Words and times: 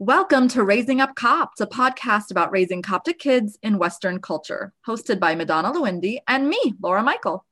Welcome 0.00 0.46
to 0.50 0.62
Raising 0.62 1.00
Up 1.00 1.16
Copts, 1.16 1.60
a 1.60 1.66
podcast 1.66 2.30
about 2.30 2.52
raising 2.52 2.82
Coptic 2.82 3.18
kids 3.18 3.58
in 3.64 3.78
Western 3.78 4.20
culture, 4.20 4.72
hosted 4.86 5.18
by 5.18 5.34
Madonna 5.34 5.72
Lewindi 5.72 6.18
and 6.28 6.48
me, 6.48 6.74
Laura 6.80 7.02
Michael. 7.02 7.44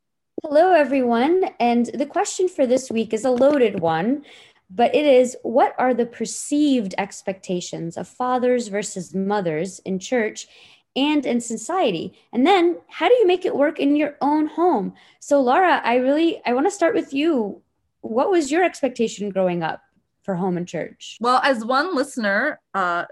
Hello, 0.45 0.73
everyone. 0.73 1.51
And 1.59 1.87
the 1.87 2.07
question 2.07 2.49
for 2.49 2.65
this 2.65 2.89
week 2.89 3.13
is 3.13 3.25
a 3.25 3.33
loaded 3.33 3.81
one, 3.81 4.25
but 4.71 4.95
it 4.95 5.05
is 5.05 5.37
what 5.43 5.75
are 5.77 5.93
the 5.93 6.07
perceived 6.07 6.95
expectations 6.99 7.97
of 7.97 8.07
fathers 8.07 8.69
versus 8.69 9.13
mothers 9.13 9.81
in 9.81 9.99
church 9.99 10.47
and 10.95 11.27
in 11.27 11.41
society? 11.41 12.17
And 12.33 12.47
then 12.47 12.79
how 12.87 13.09
do 13.09 13.15
you 13.17 13.27
make 13.27 13.45
it 13.45 13.57
work 13.57 13.81
in 13.81 13.97
your 13.97 14.17
own 14.21 14.47
home? 14.47 14.95
So, 15.19 15.41
Laura, 15.41 15.81
I 15.83 15.97
really 15.97 16.41
I 16.47 16.53
want 16.53 16.69
to 16.69 16.71
start 16.71 16.95
with 16.95 17.13
you. 17.13 17.61
What 18.03 18.31
was 18.31 18.53
your 18.53 18.63
expectation 18.63 19.31
growing 19.31 19.65
up? 19.65 19.83
For 20.27 20.35
home 20.35 20.59
and 20.59 20.69
church? 20.69 21.17
Well, 21.21 21.41
as 21.43 21.65
one 21.65 21.97
listener 21.97 22.61
uh, 22.75 23.07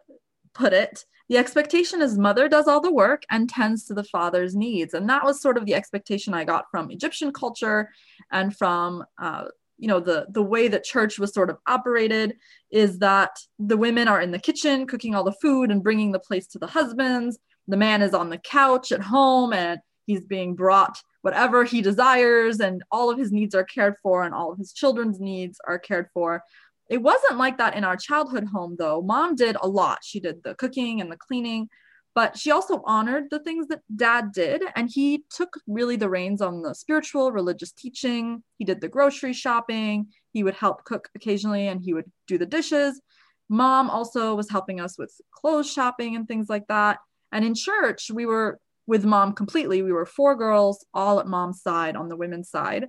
put 0.53 0.75
it, 0.75 1.07
the 1.31 1.39
expectation 1.39 2.03
is 2.03 2.19
mother 2.19 2.49
does 2.49 2.69
all 2.69 2.83
the 2.83 2.93
work 2.93 3.23
and 3.31 3.49
tends 3.49 3.87
to 3.87 3.95
the 3.95 4.05
father's 4.05 4.55
needs. 4.55 4.93
And 4.93 5.09
that 5.09 5.25
was 5.25 5.41
sort 5.41 5.57
of 5.57 5.65
the 5.65 5.75
expectation 5.75 6.35
I 6.35 6.45
got 6.45 6.67
from 6.71 6.91
Egyptian 6.91 7.33
culture 7.33 7.89
and 8.31 8.55
from, 8.55 9.05
uh, 9.19 9.47
you 9.79 9.89
know, 9.89 10.01
the, 10.01 10.27
the 10.31 10.43
way 10.43 10.69
that 10.69 10.85
church 10.85 11.19
was 11.19 11.33
sort 11.33 11.49
of 11.49 11.57
operated 11.67 12.37
is 12.71 12.99
that 12.99 13.39
the 13.59 13.77
women 13.79 14.07
are 14.07 14.21
in 14.21 14.33
the 14.33 14.39
kitchen 14.39 14.87
cooking 14.87 15.15
all 15.15 15.25
the 15.25 15.33
food 15.33 15.71
and 15.71 15.83
bringing 15.83 16.13
the 16.13 16.19
place 16.19 16.47
to 16.49 16.59
the 16.59 16.67
husbands. 16.67 17.39
The 17.69 17.79
man 17.79 18.03
is 18.03 18.13
on 18.13 18.29
the 18.29 18.39
couch 18.39 18.93
at 18.93 19.01
home 19.01 19.55
and 19.55 19.81
he's 20.07 20.27
being 20.27 20.55
brought 20.55 21.01
whatever 21.23 21.65
he 21.65 21.81
desires 21.81 22.61
and 22.61 22.83
all 22.91 23.11
of 23.11 23.19
his 23.19 23.33
needs 23.33 23.55
are 23.55 23.65
cared 23.65 23.95
for 24.03 24.25
and 24.25 24.35
all 24.35 24.53
of 24.53 24.59
his 24.59 24.75
children's 24.75 25.19
needs 25.19 25.59
are 25.67 25.79
cared 25.79 26.07
for 26.13 26.43
it 26.89 27.03
wasn't 27.03 27.39
like 27.39 27.59
that 27.59 27.77
in 27.77 27.85
our 27.85 27.97
childhood 27.97 28.47
home, 28.53 28.77
though. 28.79 29.01
Mom 29.03 29.35
did 29.35 29.57
a 29.61 29.69
lot. 29.69 29.99
She 30.03 30.21
did 30.21 30.43
the 30.43 30.55
cooking 30.55 31.01
and 31.01 31.11
the 31.11 31.17
cleaning, 31.17 31.69
but 32.15 32.37
she 32.37 32.51
also 32.51 32.83
honored 32.85 33.25
the 33.31 33.39
things 33.39 33.69
that 33.69 33.81
dad 33.95 34.33
did. 34.33 34.63
And 34.77 34.91
he 34.91 35.25
took 35.31 35.59
really 35.67 35.97
the 35.97 36.11
reins 36.11 36.43
on 36.43 36.63
the 36.63 36.75
spiritual, 36.75 37.33
religious 37.33 37.73
teaching. 37.73 38.43
He 38.59 38.65
did 38.65 38.81
the 38.81 38.89
grocery 38.89 39.33
shopping. 39.33 40.09
He 40.33 40.45
would 40.45 40.55
help 40.55 40.85
cook 40.85 41.09
occasionally 41.15 41.69
and 41.69 41.83
he 41.83 41.95
would 41.95 42.11
do 42.27 42.39
the 42.39 42.47
dishes. 42.47 43.01
Mom 43.49 43.91
also 43.91 44.35
was 44.35 44.51
helping 44.51 44.81
us 44.81 44.99
with 44.99 45.13
clothes 45.31 45.71
shopping 45.71 46.17
and 46.17 46.29
things 46.29 46.49
like 46.49 46.67
that. 46.69 46.99
And 47.33 47.45
in 47.45 47.55
church, 47.55 48.11
we 48.13 48.27
were 48.27 48.59
with 48.87 49.05
mom 49.05 49.33
completely. 49.33 49.83
We 49.83 49.93
were 49.93 50.07
four 50.07 50.37
girls, 50.37 50.85
all 50.95 51.19
at 51.21 51.27
mom's 51.27 51.63
side 51.63 51.97
on 51.97 52.09
the 52.09 52.17
women's 52.17 52.51
side. 52.51 52.87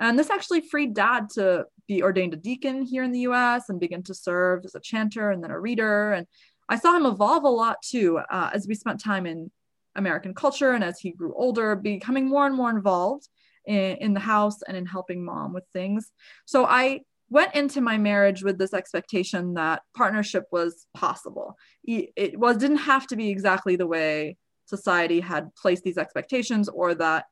And 0.00 0.18
this 0.18 0.30
actually 0.30 0.60
freed 0.60 0.94
dad 0.94 1.28
to 1.34 1.66
be 1.86 2.02
ordained 2.02 2.34
a 2.34 2.36
deacon 2.36 2.82
here 2.82 3.02
in 3.02 3.12
the 3.12 3.20
US 3.20 3.68
and 3.68 3.80
begin 3.80 4.02
to 4.04 4.14
serve 4.14 4.64
as 4.64 4.74
a 4.74 4.80
chanter 4.80 5.30
and 5.30 5.42
then 5.42 5.50
a 5.50 5.58
reader. 5.58 6.12
And 6.12 6.26
I 6.68 6.78
saw 6.78 6.96
him 6.96 7.06
evolve 7.06 7.44
a 7.44 7.48
lot 7.48 7.78
too 7.82 8.18
uh, 8.30 8.50
as 8.52 8.66
we 8.68 8.74
spent 8.74 9.00
time 9.00 9.26
in 9.26 9.50
American 9.96 10.34
culture 10.34 10.72
and 10.72 10.84
as 10.84 11.00
he 11.00 11.12
grew 11.12 11.34
older, 11.34 11.74
becoming 11.74 12.28
more 12.28 12.46
and 12.46 12.54
more 12.54 12.70
involved 12.70 13.28
in, 13.66 13.96
in 13.96 14.14
the 14.14 14.20
house 14.20 14.62
and 14.62 14.76
in 14.76 14.86
helping 14.86 15.24
mom 15.24 15.52
with 15.52 15.64
things. 15.72 16.12
So 16.44 16.64
I 16.64 17.00
went 17.30 17.54
into 17.54 17.80
my 17.80 17.98
marriage 17.98 18.42
with 18.42 18.58
this 18.58 18.72
expectation 18.72 19.54
that 19.54 19.82
partnership 19.96 20.44
was 20.50 20.86
possible. 20.94 21.56
It 21.84 22.38
was 22.38 22.56
didn't 22.56 22.78
have 22.78 23.06
to 23.08 23.16
be 23.16 23.28
exactly 23.28 23.76
the 23.76 23.86
way 23.86 24.36
society 24.66 25.20
had 25.20 25.54
placed 25.54 25.82
these 25.82 25.98
expectations 25.98 26.68
or 26.68 26.94
that 26.94 27.26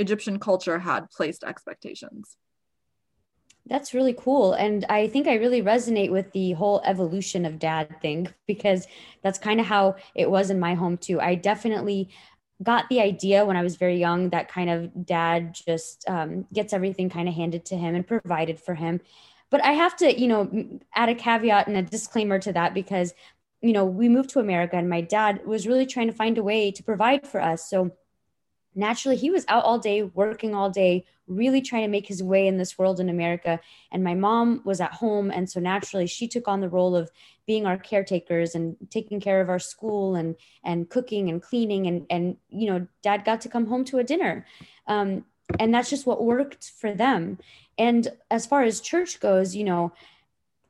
Egyptian 0.00 0.38
culture 0.38 0.78
had 0.78 1.10
placed 1.10 1.44
expectations. 1.44 2.36
That's 3.66 3.94
really 3.94 4.14
cool. 4.14 4.54
And 4.54 4.84
I 4.88 5.06
think 5.06 5.28
I 5.28 5.34
really 5.34 5.62
resonate 5.62 6.10
with 6.10 6.32
the 6.32 6.52
whole 6.52 6.80
evolution 6.84 7.44
of 7.44 7.58
dad 7.58 8.00
thing 8.00 8.28
because 8.46 8.86
that's 9.22 9.38
kind 9.38 9.60
of 9.60 9.66
how 9.66 9.96
it 10.14 10.30
was 10.30 10.50
in 10.50 10.58
my 10.58 10.74
home 10.74 10.96
too. 10.96 11.20
I 11.20 11.34
definitely 11.36 12.08
got 12.62 12.88
the 12.88 13.00
idea 13.00 13.44
when 13.44 13.56
I 13.56 13.62
was 13.62 13.76
very 13.76 13.98
young 13.98 14.30
that 14.30 14.48
kind 14.48 14.70
of 14.70 15.06
dad 15.06 15.54
just 15.54 16.04
um, 16.08 16.46
gets 16.52 16.72
everything 16.72 17.08
kind 17.08 17.28
of 17.28 17.34
handed 17.34 17.64
to 17.66 17.76
him 17.76 17.94
and 17.94 18.06
provided 18.06 18.58
for 18.58 18.74
him. 18.74 19.00
But 19.50 19.64
I 19.64 19.72
have 19.72 19.96
to, 19.98 20.20
you 20.20 20.28
know, 20.28 20.80
add 20.94 21.08
a 21.08 21.14
caveat 21.14 21.68
and 21.68 21.76
a 21.76 21.82
disclaimer 21.82 22.38
to 22.40 22.52
that 22.52 22.74
because, 22.74 23.14
you 23.60 23.72
know, 23.72 23.84
we 23.84 24.08
moved 24.08 24.30
to 24.30 24.40
America 24.40 24.76
and 24.76 24.88
my 24.88 25.00
dad 25.00 25.46
was 25.46 25.66
really 25.66 25.86
trying 25.86 26.06
to 26.06 26.12
find 26.12 26.38
a 26.38 26.42
way 26.42 26.70
to 26.70 26.82
provide 26.82 27.26
for 27.26 27.40
us. 27.40 27.68
So 27.68 27.92
naturally 28.74 29.16
he 29.16 29.30
was 29.30 29.44
out 29.48 29.64
all 29.64 29.78
day 29.78 30.02
working 30.02 30.54
all 30.54 30.70
day 30.70 31.04
really 31.30 31.62
trying 31.62 31.82
to 31.82 31.88
make 31.88 32.08
his 32.08 32.22
way 32.22 32.46
in 32.46 32.58
this 32.58 32.76
world 32.76 33.00
in 33.00 33.08
america. 33.08 33.60
And 33.92 34.04
my 34.04 34.14
mom 34.14 34.62
was 34.64 34.80
at 34.80 34.92
home. 34.92 35.30
And 35.30 35.48
so 35.48 35.60
naturally 35.60 36.06
she 36.06 36.28
took 36.28 36.48
on 36.48 36.60
the 36.60 36.68
role 36.68 36.96
of 36.96 37.10
being 37.46 37.66
our 37.66 37.78
caretakers 37.78 38.54
and 38.54 38.76
taking 38.90 39.20
care 39.20 39.40
of 39.40 39.48
our 39.48 39.58
school 39.58 40.16
and 40.16 40.36
and 40.64 40.90
cooking 40.90 41.30
and 41.30 41.40
cleaning. 41.40 41.86
And 41.86 42.06
and 42.10 42.36
you 42.50 42.68
know 42.70 42.86
dad 43.02 43.24
got 43.24 43.40
to 43.42 43.48
come 43.48 43.66
home 43.66 43.84
to 43.86 43.98
a 43.98 44.04
dinner. 44.04 44.44
Um, 44.86 45.24
and 45.58 45.72
that's 45.72 45.90
just 45.90 46.06
what 46.06 46.24
worked 46.24 46.70
for 46.78 46.92
them. 46.92 47.38
And 47.78 48.08
as 48.30 48.46
far 48.46 48.62
as 48.62 48.80
church 48.80 49.20
goes 49.20 49.54
you 49.54 49.64
know 49.64 49.92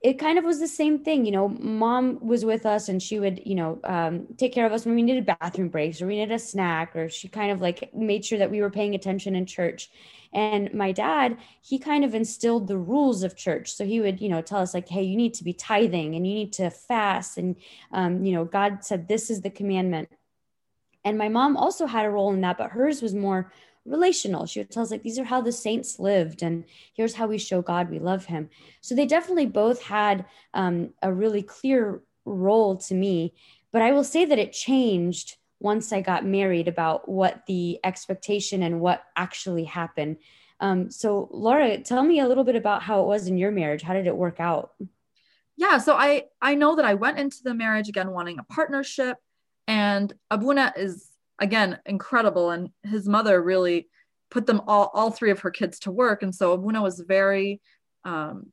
it 0.02 0.14
kind 0.18 0.38
of 0.38 0.44
was 0.44 0.58
the 0.58 0.68
same 0.68 0.98
thing 0.98 1.26
you 1.26 1.32
know 1.32 1.48
mom 1.48 2.18
was 2.20 2.44
with 2.44 2.64
us 2.64 2.88
and 2.88 3.02
she 3.02 3.20
would 3.20 3.40
you 3.44 3.54
know 3.54 3.78
um, 3.84 4.26
take 4.38 4.52
care 4.52 4.66
of 4.66 4.72
us 4.72 4.86
when 4.86 4.94
we 4.94 5.02
needed 5.02 5.26
bathroom 5.26 5.68
breaks 5.68 6.00
or 6.00 6.06
we 6.06 6.16
needed 6.16 6.34
a 6.34 6.38
snack 6.38 6.96
or 6.96 7.08
she 7.08 7.28
kind 7.28 7.52
of 7.52 7.60
like 7.60 7.94
made 7.94 8.24
sure 8.24 8.38
that 8.38 8.50
we 8.50 8.60
were 8.60 8.70
paying 8.70 8.94
attention 8.94 9.36
in 9.36 9.46
church. 9.46 9.90
And 10.32 10.72
my 10.72 10.92
dad 10.92 11.36
he 11.60 11.78
kind 11.78 12.04
of 12.04 12.14
instilled 12.14 12.68
the 12.68 12.78
rules 12.78 13.22
of 13.22 13.36
church. 13.36 13.72
So 13.72 13.84
he 13.84 14.00
would 14.00 14.20
you 14.20 14.28
know 14.28 14.42
tell 14.42 14.60
us 14.60 14.74
like 14.74 14.88
hey 14.88 15.02
you 15.02 15.16
need 15.16 15.34
to 15.34 15.44
be 15.44 15.52
tithing 15.52 16.14
and 16.14 16.26
you 16.26 16.34
need 16.34 16.52
to 16.54 16.70
fast 16.70 17.36
and 17.36 17.56
um, 17.92 18.24
you 18.24 18.32
know 18.32 18.44
god 18.44 18.84
said 18.84 19.08
this 19.08 19.28
is 19.28 19.42
the 19.42 19.50
commandment. 19.50 20.08
And 21.04 21.16
my 21.18 21.28
mom 21.28 21.56
also 21.56 21.86
had 21.86 22.06
a 22.06 22.10
role 22.10 22.32
in 22.32 22.40
that 22.42 22.58
but 22.58 22.70
hers 22.70 23.02
was 23.02 23.14
more 23.14 23.52
relational. 23.84 24.46
She 24.46 24.60
would 24.60 24.70
tell 24.70 24.82
us 24.82 24.90
like 24.90 25.02
these 25.02 25.18
are 25.18 25.24
how 25.24 25.40
the 25.40 25.52
saints 25.52 25.98
lived, 25.98 26.42
and 26.42 26.64
here's 26.94 27.14
how 27.14 27.26
we 27.26 27.38
show 27.38 27.62
God 27.62 27.90
we 27.90 27.98
love 27.98 28.24
Him. 28.26 28.50
So 28.80 28.94
they 28.94 29.06
definitely 29.06 29.46
both 29.46 29.82
had 29.82 30.26
um, 30.54 30.90
a 31.02 31.12
really 31.12 31.42
clear 31.42 32.02
role 32.24 32.76
to 32.76 32.94
me. 32.94 33.34
But 33.72 33.82
I 33.82 33.92
will 33.92 34.04
say 34.04 34.24
that 34.24 34.38
it 34.38 34.52
changed 34.52 35.36
once 35.60 35.92
I 35.92 36.00
got 36.00 36.24
married 36.24 36.68
about 36.68 37.08
what 37.08 37.42
the 37.46 37.78
expectation 37.84 38.62
and 38.62 38.80
what 38.80 39.02
actually 39.16 39.64
happened. 39.64 40.16
Um, 40.58 40.90
so 40.90 41.28
Laura, 41.30 41.78
tell 41.78 42.02
me 42.02 42.20
a 42.20 42.28
little 42.28 42.44
bit 42.44 42.56
about 42.56 42.82
how 42.82 43.02
it 43.02 43.06
was 43.06 43.26
in 43.26 43.38
your 43.38 43.50
marriage. 43.50 43.82
How 43.82 43.94
did 43.94 44.06
it 44.06 44.16
work 44.16 44.40
out? 44.40 44.72
Yeah, 45.56 45.78
so 45.78 45.94
I 45.94 46.24
I 46.40 46.54
know 46.54 46.76
that 46.76 46.84
I 46.84 46.94
went 46.94 47.18
into 47.18 47.42
the 47.42 47.54
marriage 47.54 47.88
again 47.88 48.10
wanting 48.10 48.38
a 48.38 48.44
partnership, 48.44 49.18
and 49.66 50.12
Abuna 50.30 50.72
is 50.76 51.09
again 51.40 51.78
incredible. 51.86 52.50
And 52.50 52.70
his 52.82 53.08
mother 53.08 53.42
really 53.42 53.88
put 54.30 54.46
them 54.46 54.60
all 54.66 54.90
all 54.94 55.10
three 55.10 55.30
of 55.30 55.40
her 55.40 55.50
kids 55.50 55.80
to 55.80 55.90
work. 55.90 56.22
And 56.22 56.34
so 56.34 56.52
abuna 56.52 56.82
was 56.82 57.00
very 57.00 57.60
um, 58.04 58.52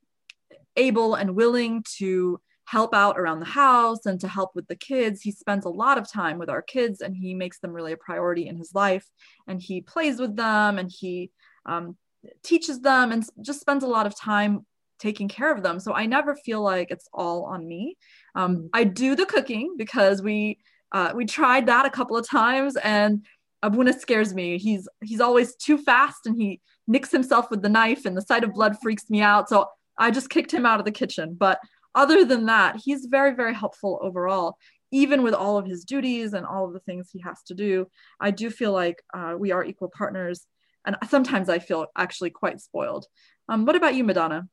able 0.75 1.15
and 1.15 1.35
willing 1.35 1.83
to 1.97 2.39
help 2.65 2.93
out 2.93 3.17
around 3.17 3.39
the 3.39 3.45
house 3.45 4.05
and 4.05 4.19
to 4.19 4.27
help 4.27 4.51
with 4.53 4.67
the 4.67 4.75
kids. 4.75 5.21
He 5.21 5.31
spends 5.31 5.65
a 5.65 5.69
lot 5.69 5.97
of 5.97 6.11
time 6.11 6.37
with 6.37 6.49
our 6.49 6.61
kids 6.61 6.99
and 6.99 7.15
he 7.15 7.33
makes 7.33 7.59
them 7.59 7.71
really 7.71 7.93
a 7.93 7.97
priority 7.97 8.47
in 8.47 8.57
his 8.57 8.75
life. 8.75 9.05
And 9.47 9.61
he 9.61 9.79
plays 9.81 10.19
with 10.19 10.35
them 10.35 10.77
and 10.77 10.91
he 10.93 11.31
um, 11.65 11.95
teaches 12.43 12.81
them 12.81 13.13
and 13.13 13.25
just 13.41 13.61
spends 13.61 13.85
a 13.85 13.87
lot 13.87 14.05
of 14.05 14.19
time 14.19 14.65
taking 14.99 15.29
care 15.29 15.53
of 15.53 15.63
them. 15.63 15.79
So 15.79 15.93
i 15.93 16.05
never 16.05 16.35
feel 16.35 16.61
like 16.61 16.91
it's 16.91 17.07
all 17.13 17.45
on 17.45 17.65
me. 17.65 17.97
Um, 18.35 18.69
i 18.73 18.83
do 18.83 19.15
the 19.15 19.25
cooking 19.25 19.75
because 19.77 20.21
we 20.21 20.59
uh, 20.91 21.11
we 21.15 21.25
tried 21.25 21.65
that 21.67 21.85
a 21.85 21.89
couple 21.89 22.17
of 22.17 22.27
times, 22.27 22.75
and 22.77 23.25
Abuna 23.63 23.93
scares 23.93 24.33
me. 24.33 24.57
He's 24.57 24.87
he's 25.03 25.21
always 25.21 25.55
too 25.55 25.77
fast, 25.77 26.25
and 26.25 26.39
he 26.39 26.61
nicks 26.87 27.11
himself 27.11 27.49
with 27.51 27.61
the 27.61 27.69
knife, 27.69 28.05
and 28.05 28.15
the 28.15 28.21
sight 28.21 28.43
of 28.43 28.53
blood 28.53 28.77
freaks 28.81 29.09
me 29.09 29.21
out. 29.21 29.49
So 29.49 29.67
I 29.97 30.11
just 30.11 30.29
kicked 30.29 30.53
him 30.53 30.65
out 30.65 30.79
of 30.79 30.85
the 30.85 30.91
kitchen. 30.91 31.35
But 31.37 31.59
other 31.95 32.23
than 32.23 32.45
that, 32.45 32.81
he's 32.83 33.05
very 33.05 33.33
very 33.33 33.53
helpful 33.53 33.99
overall. 34.01 34.57
Even 34.91 35.21
with 35.21 35.33
all 35.33 35.57
of 35.57 35.65
his 35.65 35.83
duties 35.83 36.33
and 36.33 36.45
all 36.45 36.65
of 36.65 36.73
the 36.73 36.79
things 36.79 37.09
he 37.11 37.19
has 37.19 37.43
to 37.43 37.53
do, 37.53 37.87
I 38.21 38.31
do 38.31 38.49
feel 38.49 38.71
like 38.71 39.03
uh, 39.13 39.35
we 39.37 39.51
are 39.51 39.65
equal 39.65 39.89
partners, 39.89 40.45
and 40.85 40.95
sometimes 41.09 41.49
I 41.49 41.59
feel 41.59 41.87
actually 41.97 42.29
quite 42.29 42.61
spoiled. 42.61 43.05
Um, 43.49 43.65
what 43.65 43.75
about 43.75 43.95
you, 43.95 44.03
Madonna? 44.03 44.47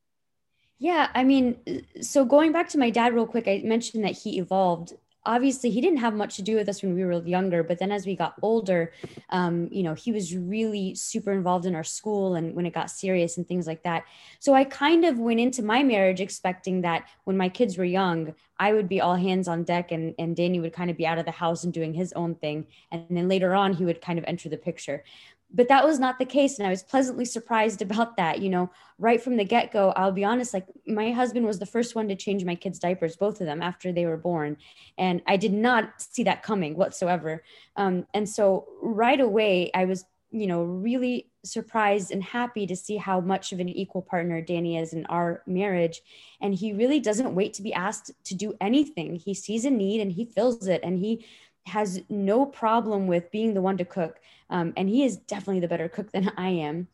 Yeah, 0.77 1.09
I 1.15 1.23
mean, 1.23 1.57
so 2.01 2.25
going 2.25 2.51
back 2.51 2.67
to 2.69 2.77
my 2.77 2.89
dad 2.89 3.13
real 3.13 3.25
quick, 3.25 3.47
I 3.47 3.61
mentioned 3.63 4.03
that 4.03 4.17
he 4.17 4.39
evolved 4.39 4.93
obviously 5.25 5.69
he 5.69 5.81
didn't 5.81 5.99
have 5.99 6.13
much 6.13 6.35
to 6.35 6.41
do 6.41 6.55
with 6.55 6.67
us 6.69 6.81
when 6.81 6.93
we 6.93 7.03
were 7.03 7.25
younger 7.25 7.63
but 7.63 7.79
then 7.79 7.91
as 7.91 8.05
we 8.05 8.15
got 8.15 8.35
older 8.41 8.91
um, 9.29 9.67
you 9.71 9.83
know 9.83 9.93
he 9.93 10.11
was 10.11 10.35
really 10.35 10.95
super 10.95 11.31
involved 11.31 11.65
in 11.65 11.75
our 11.75 11.83
school 11.83 12.35
and 12.35 12.55
when 12.55 12.65
it 12.65 12.73
got 12.73 12.89
serious 12.89 13.37
and 13.37 13.47
things 13.47 13.67
like 13.67 13.83
that. 13.83 14.03
So 14.39 14.53
i 14.53 14.63
kind 14.63 15.05
of 15.05 15.19
went 15.19 15.39
into 15.39 15.63
my 15.63 15.83
marriage 15.83 16.21
expecting 16.21 16.81
that 16.81 17.07
when 17.23 17.37
my 17.37 17.49
kids 17.49 17.77
were 17.77 17.85
young 17.85 18.33
i 18.57 18.71
would 18.71 18.87
be 18.87 19.01
all 19.01 19.15
hands 19.15 19.47
on 19.47 19.63
deck 19.63 19.91
and, 19.91 20.15
and 20.17 20.35
danny 20.35 20.59
would 20.59 20.73
kind 20.73 20.89
of 20.89 20.97
be 20.97 21.05
out 21.05 21.17
of 21.17 21.25
the 21.25 21.31
house 21.31 21.63
and 21.63 21.73
doing 21.73 21.93
his 21.93 22.13
own 22.13 22.35
thing. 22.35 22.65
And 22.91 23.05
then 23.09 23.27
later 23.27 23.53
on 23.53 23.73
he 23.73 23.85
would 23.85 24.01
kind 24.01 24.19
of 24.19 24.25
enter 24.27 24.49
the 24.49 24.57
picture 24.57 25.03
but 25.55 25.69
that 25.69 25.85
was 25.85 25.97
not 25.97 26.19
the 26.19 26.25
case 26.25 26.59
and 26.59 26.67
i 26.67 26.69
was 26.69 26.83
pleasantly 26.83 27.25
surprised 27.25 27.81
about 27.81 28.17
that 28.17 28.41
you 28.41 28.49
know 28.49 28.69
right 28.99 29.21
from 29.21 29.37
the 29.37 29.43
get-go 29.43 29.91
i'll 29.95 30.11
be 30.11 30.23
honest 30.23 30.53
like 30.53 30.67
my 30.85 31.11
husband 31.11 31.45
was 31.45 31.57
the 31.59 31.65
first 31.65 31.95
one 31.95 32.07
to 32.07 32.15
change 32.15 32.43
my 32.43 32.55
kids 32.55 32.77
diapers 32.77 33.15
both 33.15 33.39
of 33.39 33.47
them 33.47 33.61
after 33.61 33.91
they 33.91 34.05
were 34.05 34.17
born 34.17 34.57
and 34.97 35.21
i 35.25 35.37
did 35.37 35.53
not 35.53 35.89
see 35.97 36.23
that 36.23 36.43
coming 36.43 36.75
whatsoever. 36.75 37.43
Um, 37.75 38.05
and 38.13 38.27
so 38.27 38.67
right 38.81 39.19
away 39.19 39.71
i 39.73 39.85
was 39.85 40.05
you 40.31 40.47
know 40.47 40.63
really 40.63 41.29
surprised 41.43 42.11
and 42.11 42.23
happy 42.23 42.67
to 42.67 42.75
see 42.75 42.97
how 42.97 43.21
much 43.21 43.53
of 43.53 43.59
an 43.59 43.69
equal 43.69 44.01
partner 44.01 44.41
danny 44.41 44.77
is 44.77 44.93
in 44.93 45.05
our 45.05 45.41
marriage 45.45 46.01
and 46.41 46.53
he 46.53 46.73
really 46.73 46.99
doesn't 46.99 47.33
wait 47.33 47.53
to 47.53 47.61
be 47.61 47.73
asked 47.73 48.11
to 48.23 48.35
do 48.35 48.53
anything. 48.61 49.15
He 49.15 49.33
sees 49.33 49.65
a 49.65 49.69
need 49.69 50.01
and 50.01 50.11
he 50.11 50.25
fills 50.25 50.67
it 50.67 50.81
and 50.83 50.99
he 50.99 51.25
has 51.65 52.01
no 52.09 52.45
problem 52.45 53.07
with 53.07 53.31
being 53.31 53.53
the 53.53 53.61
one 53.61 53.77
to 53.77 53.85
cook. 53.85 54.19
Um, 54.49 54.73
and 54.77 54.87
he 54.87 55.03
is 55.03 55.17
definitely 55.17 55.61
the 55.61 55.67
better 55.67 55.89
cook 55.89 56.11
than 56.13 56.31
I 56.37 56.49
am. 56.49 56.87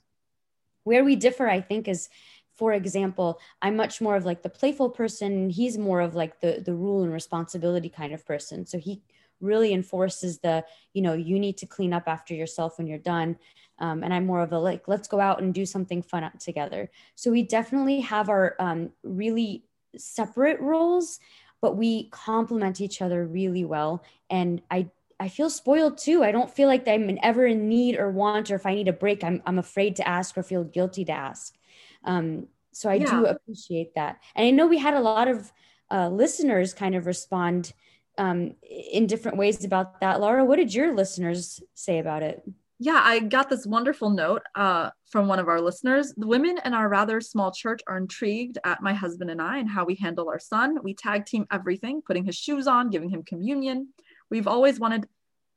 Where 0.84 1.04
we 1.04 1.16
differ, 1.16 1.48
I 1.48 1.62
think, 1.62 1.88
is 1.88 2.10
for 2.56 2.74
example, 2.74 3.40
I'm 3.62 3.76
much 3.76 4.02
more 4.02 4.16
of 4.16 4.26
like 4.26 4.44
the 4.44 4.50
playful 4.50 4.90
person. 4.90 5.50
He's 5.50 5.78
more 5.78 6.02
of 6.02 6.16
like 6.16 6.42
the 6.42 6.62
the 6.64 6.76
rule 6.76 7.04
and 7.04 7.12
responsibility 7.12 7.90
kind 7.90 8.14
of 8.14 8.26
person. 8.26 8.66
So 8.66 8.78
he 8.78 9.02
really 9.40 9.74
enforces 9.74 10.40
the, 10.40 10.64
you 10.94 11.02
know, 11.02 11.14
you 11.14 11.40
need 11.40 11.58
to 11.58 11.66
clean 11.66 11.94
up 11.94 12.04
after 12.08 12.34
yourself 12.34 12.78
when 12.78 12.88
you're 12.88 13.00
done. 13.00 13.38
Um, 13.80 14.04
and 14.04 14.14
I'm 14.14 14.28
more 14.28 14.42
of 14.42 14.52
a 14.52 14.60
like, 14.60 14.88
let's 14.88 15.08
go 15.08 15.20
out 15.20 15.42
and 15.42 15.54
do 15.54 15.66
something 15.66 16.04
fun 16.04 16.30
together. 16.40 16.92
So 17.16 17.32
we 17.32 17.42
definitely 17.42 18.02
have 18.02 18.30
our 18.30 18.56
um, 18.60 18.92
really 19.04 19.66
separate 19.98 20.60
roles 20.60 21.20
but 21.62 21.78
we 21.78 22.10
complement 22.10 22.82
each 22.82 23.02
other 23.02 23.26
really 23.26 23.64
well. 23.64 24.04
And 24.30 24.62
I 24.70 24.90
I 25.20 25.28
feel 25.28 25.52
spoiled 25.52 26.00
too. 26.00 26.24
I 26.24 26.32
don't 26.32 26.50
feel 26.50 26.68
like 26.68 26.88
I'm 26.88 27.18
ever 27.22 27.46
in 27.46 27.70
need 27.70 27.96
or 27.96 28.10
want, 28.10 28.50
or 28.50 28.56
if 28.56 28.66
I 28.66 28.74
need 28.74 28.88
a 28.88 28.94
break, 28.94 29.24
I'm 29.24 29.42
I'm 29.46 29.60
afraid 29.60 29.96
to 29.98 30.08
ask 30.08 30.38
or 30.38 30.44
feel 30.44 30.64
guilty 30.64 31.06
to 31.06 31.12
ask. 31.12 31.56
Um, 32.04 32.48
so 32.72 32.90
I 32.90 32.96
yeah. 32.96 33.12
do 33.12 33.26
appreciate 33.28 33.94
that. 33.96 34.20
And 34.36 34.48
I 34.48 34.52
know 34.52 34.66
we 34.66 34.80
had 34.80 34.96
a 34.96 35.00
lot 35.02 35.28
of 35.28 35.52
uh, 35.92 36.10
listeners 36.10 36.74
kind 36.74 36.96
of 36.96 37.06
respond 37.06 37.74
um, 38.18 38.56
in 38.64 39.08
different 39.08 39.38
ways 39.38 39.64
about 39.64 40.02
that. 40.02 40.20
Laura, 40.20 40.44
what 40.44 40.56
did 40.56 40.74
your 40.74 40.96
listeners 40.96 41.62
say 41.76 42.00
about 42.00 42.24
it? 42.24 42.44
Yeah, 42.84 43.00
I 43.04 43.20
got 43.20 43.48
this 43.48 43.68
wonderful 43.68 44.10
note 44.10 44.42
uh, 44.56 44.90
from 45.06 45.28
one 45.28 45.38
of 45.38 45.48
our 45.48 45.62
listeners. 45.62 46.16
The 46.18 46.26
women 46.26 46.58
in 46.66 46.74
our 46.74 46.90
rather 46.90 47.22
small 47.22 47.52
church 47.52 47.80
are 47.88 47.98
intrigued 47.98 48.58
at 48.64 48.82
my 48.82 48.92
husband 48.92 49.30
and 49.30 49.40
I 49.40 49.60
and 49.60 49.70
how 49.70 49.86
we 49.86 49.94
handle 49.94 50.30
our 50.30 50.40
son. 50.40 50.80
We 50.82 50.96
tag 50.96 51.28
team 51.28 51.46
everything, 51.52 52.02
putting 52.02 52.26
his 52.26 52.36
shoes 52.36 52.66
on, 52.66 52.90
giving 52.90 53.12
him 53.12 53.22
communion. 53.22 53.90
We've 54.32 54.48
always 54.48 54.80
wanted 54.80 55.06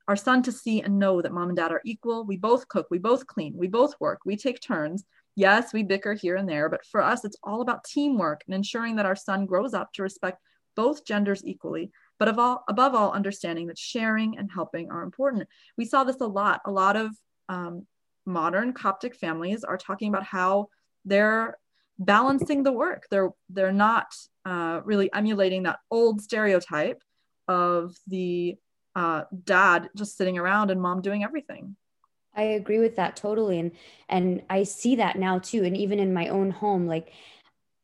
our 0.07 0.15
son 0.15 0.43
to 0.43 0.51
see 0.51 0.83
and 0.83 0.99
know 0.99 1.19
that 1.23 1.33
mom 1.33 1.47
and 1.49 1.57
dad 1.57 1.71
are 1.71 1.81
equal. 1.83 2.25
We 2.25 2.37
both 2.37 2.67
cook, 2.67 2.85
we 2.91 2.99
both 2.99 3.25
clean, 3.25 3.55
we 3.57 3.69
both 3.69 3.95
work, 3.99 4.19
we 4.23 4.37
take 4.37 4.61
turns. 4.61 5.03
Yes, 5.35 5.73
we 5.73 5.81
bicker 5.81 6.13
here 6.13 6.35
and 6.35 6.47
there, 6.47 6.69
but 6.69 6.85
for 6.85 7.01
us, 7.01 7.25
it's 7.25 7.37
all 7.43 7.61
about 7.61 7.85
teamwork 7.85 8.43
and 8.45 8.53
ensuring 8.53 8.97
that 8.97 9.07
our 9.07 9.15
son 9.15 9.47
grows 9.47 9.73
up 9.73 9.91
to 9.93 10.03
respect 10.03 10.43
both 10.75 11.05
genders 11.05 11.43
equally 11.43 11.91
but 12.17 12.27
of 12.27 12.39
all, 12.39 12.63
above 12.69 12.95
all, 12.95 13.11
understanding 13.11 13.67
that 13.67 13.77
sharing 13.77 14.37
and 14.37 14.49
helping 14.51 14.91
are 14.91 15.03
important. 15.03 15.47
We 15.77 15.85
saw 15.85 16.03
this 16.03 16.21
a 16.21 16.27
lot. 16.27 16.61
A 16.65 16.71
lot 16.71 16.95
of 16.95 17.11
um, 17.49 17.85
modern 18.25 18.73
Coptic 18.73 19.15
families 19.15 19.63
are 19.63 19.77
talking 19.77 20.09
about 20.09 20.23
how 20.23 20.69
they're 21.03 21.57
balancing 21.99 22.63
the 22.63 22.71
work. 22.71 23.07
They're 23.09 23.31
they're 23.49 23.71
not 23.71 24.15
uh, 24.45 24.81
really 24.83 25.11
emulating 25.13 25.63
that 25.63 25.79
old 25.89 26.21
stereotype 26.21 27.01
of 27.47 27.95
the 28.07 28.57
uh, 28.95 29.23
dad 29.43 29.89
just 29.95 30.17
sitting 30.17 30.37
around 30.37 30.71
and 30.71 30.81
mom 30.81 31.01
doing 31.01 31.23
everything. 31.23 31.75
I 32.35 32.43
agree 32.43 32.79
with 32.79 32.97
that 32.97 33.15
totally, 33.15 33.59
and 33.59 33.71
and 34.09 34.41
I 34.49 34.63
see 34.63 34.97
that 34.97 35.17
now 35.17 35.39
too. 35.39 35.63
And 35.63 35.77
even 35.77 35.99
in 35.99 36.13
my 36.13 36.27
own 36.29 36.51
home, 36.51 36.87
like 36.87 37.11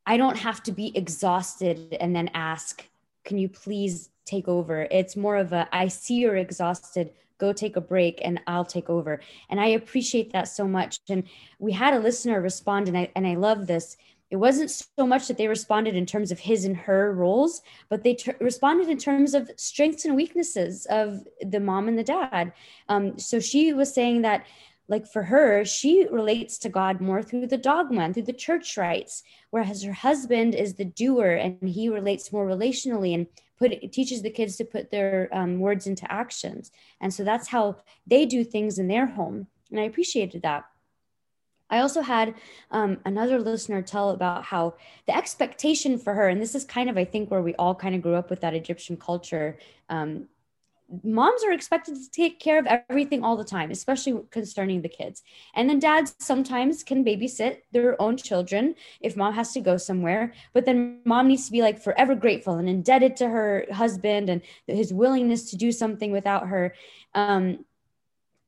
I 0.05 0.17
don't 0.17 0.37
have 0.37 0.63
to 0.63 0.71
be 0.71 0.95
exhausted 0.95 1.95
and 1.99 2.15
then 2.15 2.29
ask, 2.33 2.85
"Can 3.23 3.37
you 3.37 3.47
please 3.47 4.09
take 4.31 4.47
over. 4.47 4.87
It's 4.89 5.15
more 5.15 5.35
of 5.35 5.51
a 5.53 5.67
I 5.71 5.87
see 5.87 6.15
you're 6.15 6.37
exhausted, 6.37 7.11
go 7.37 7.51
take 7.51 7.75
a 7.75 7.81
break 7.81 8.21
and 8.23 8.39
I'll 8.47 8.65
take 8.65 8.89
over. 8.89 9.19
And 9.49 9.59
I 9.59 9.67
appreciate 9.67 10.31
that 10.31 10.47
so 10.47 10.67
much. 10.67 10.99
And 11.09 11.23
we 11.59 11.71
had 11.73 11.93
a 11.93 11.99
listener 11.99 12.41
respond 12.41 12.87
and 12.87 12.97
I 12.97 13.11
and 13.15 13.27
I 13.27 13.35
love 13.35 13.67
this. 13.67 13.97
It 14.29 14.37
wasn't 14.37 14.71
so 14.71 15.05
much 15.05 15.27
that 15.27 15.37
they 15.37 15.49
responded 15.49 15.93
in 15.93 16.05
terms 16.05 16.31
of 16.31 16.39
his 16.39 16.63
and 16.63 16.77
her 16.77 17.13
roles, 17.13 17.61
but 17.89 18.03
they 18.03 18.15
responded 18.39 18.87
in 18.87 18.97
terms 18.97 19.33
of 19.33 19.51
strengths 19.57 20.05
and 20.05 20.15
weaknesses 20.15 20.85
of 20.89 21.27
the 21.41 21.59
mom 21.59 21.89
and 21.89 21.99
the 21.99 22.03
dad. 22.03 22.53
Um, 22.87 23.19
so 23.19 23.41
she 23.41 23.73
was 23.73 23.93
saying 23.93 24.21
that 24.21 24.45
like 24.87 25.05
for 25.07 25.23
her, 25.23 25.65
she 25.65 26.05
relates 26.09 26.57
to 26.59 26.69
God 26.69 27.01
more 27.01 27.21
through 27.21 27.47
the 27.47 27.57
dogma 27.57 28.01
and 28.01 28.13
through 28.13 28.23
the 28.23 28.33
church 28.33 28.77
rites, 28.77 29.23
whereas 29.49 29.83
her 29.83 29.93
husband 29.93 30.55
is 30.55 30.75
the 30.75 30.85
doer 30.85 31.31
and 31.31 31.67
he 31.67 31.89
relates 31.89 32.31
more 32.31 32.45
relationally 32.45 33.13
and 33.13 33.27
put 33.61 33.71
it 33.71 33.93
teaches 33.93 34.21
the 34.21 34.35
kids 34.39 34.57
to 34.57 34.65
put 34.65 34.89
their 34.89 35.29
um, 35.31 35.59
words 35.59 35.85
into 35.85 36.11
actions 36.11 36.71
and 36.99 37.13
so 37.13 37.23
that's 37.23 37.49
how 37.49 37.65
they 38.07 38.25
do 38.25 38.43
things 38.43 38.79
in 38.79 38.87
their 38.87 39.05
home 39.05 39.47
and 39.69 39.79
i 39.79 39.83
appreciated 39.83 40.41
that 40.41 40.65
I 41.73 41.79
also 41.79 42.01
had 42.01 42.35
um, 42.71 42.99
another 43.05 43.39
listener 43.39 43.81
tell 43.81 44.09
about 44.09 44.43
how 44.43 44.73
the 45.07 45.15
expectation 45.15 45.97
for 45.97 46.13
her, 46.13 46.27
and 46.27 46.41
this 46.41 46.53
is 46.53 46.65
kind 46.65 46.89
of, 46.89 46.97
I 46.97 47.05
think, 47.05 47.31
where 47.31 47.41
we 47.41 47.55
all 47.55 47.73
kind 47.73 47.95
of 47.95 48.01
grew 48.01 48.15
up 48.15 48.29
with 48.29 48.41
that 48.41 48.53
Egyptian 48.53 48.97
culture. 48.97 49.57
Um, 49.87 50.27
moms 51.03 51.43
are 51.43 51.51
expected 51.51 51.95
to 51.95 52.11
take 52.11 52.39
care 52.39 52.59
of 52.59 52.67
everything 52.89 53.23
all 53.23 53.37
the 53.37 53.43
time, 53.43 53.71
especially 53.71 54.21
concerning 54.29 54.81
the 54.81 54.89
kids. 54.89 55.23
And 55.55 55.69
then 55.69 55.79
dads 55.79 56.15
sometimes 56.19 56.83
can 56.83 57.05
babysit 57.05 57.59
their 57.71 58.01
own 58.01 58.17
children 58.17 58.75
if 58.99 59.15
mom 59.15 59.33
has 59.33 59.53
to 59.53 59.61
go 59.61 59.77
somewhere. 59.77 60.33
But 60.53 60.65
then 60.65 60.99
mom 61.05 61.27
needs 61.27 61.45
to 61.45 61.51
be 61.51 61.61
like 61.61 61.81
forever 61.81 62.15
grateful 62.15 62.55
and 62.55 62.69
indebted 62.69 63.17
to 63.17 63.29
her 63.29 63.65
husband 63.71 64.29
and 64.29 64.41
his 64.67 64.93
willingness 64.93 65.49
to 65.51 65.57
do 65.57 65.71
something 65.71 66.11
without 66.11 66.47
her. 66.47 66.73
Um, 67.13 67.65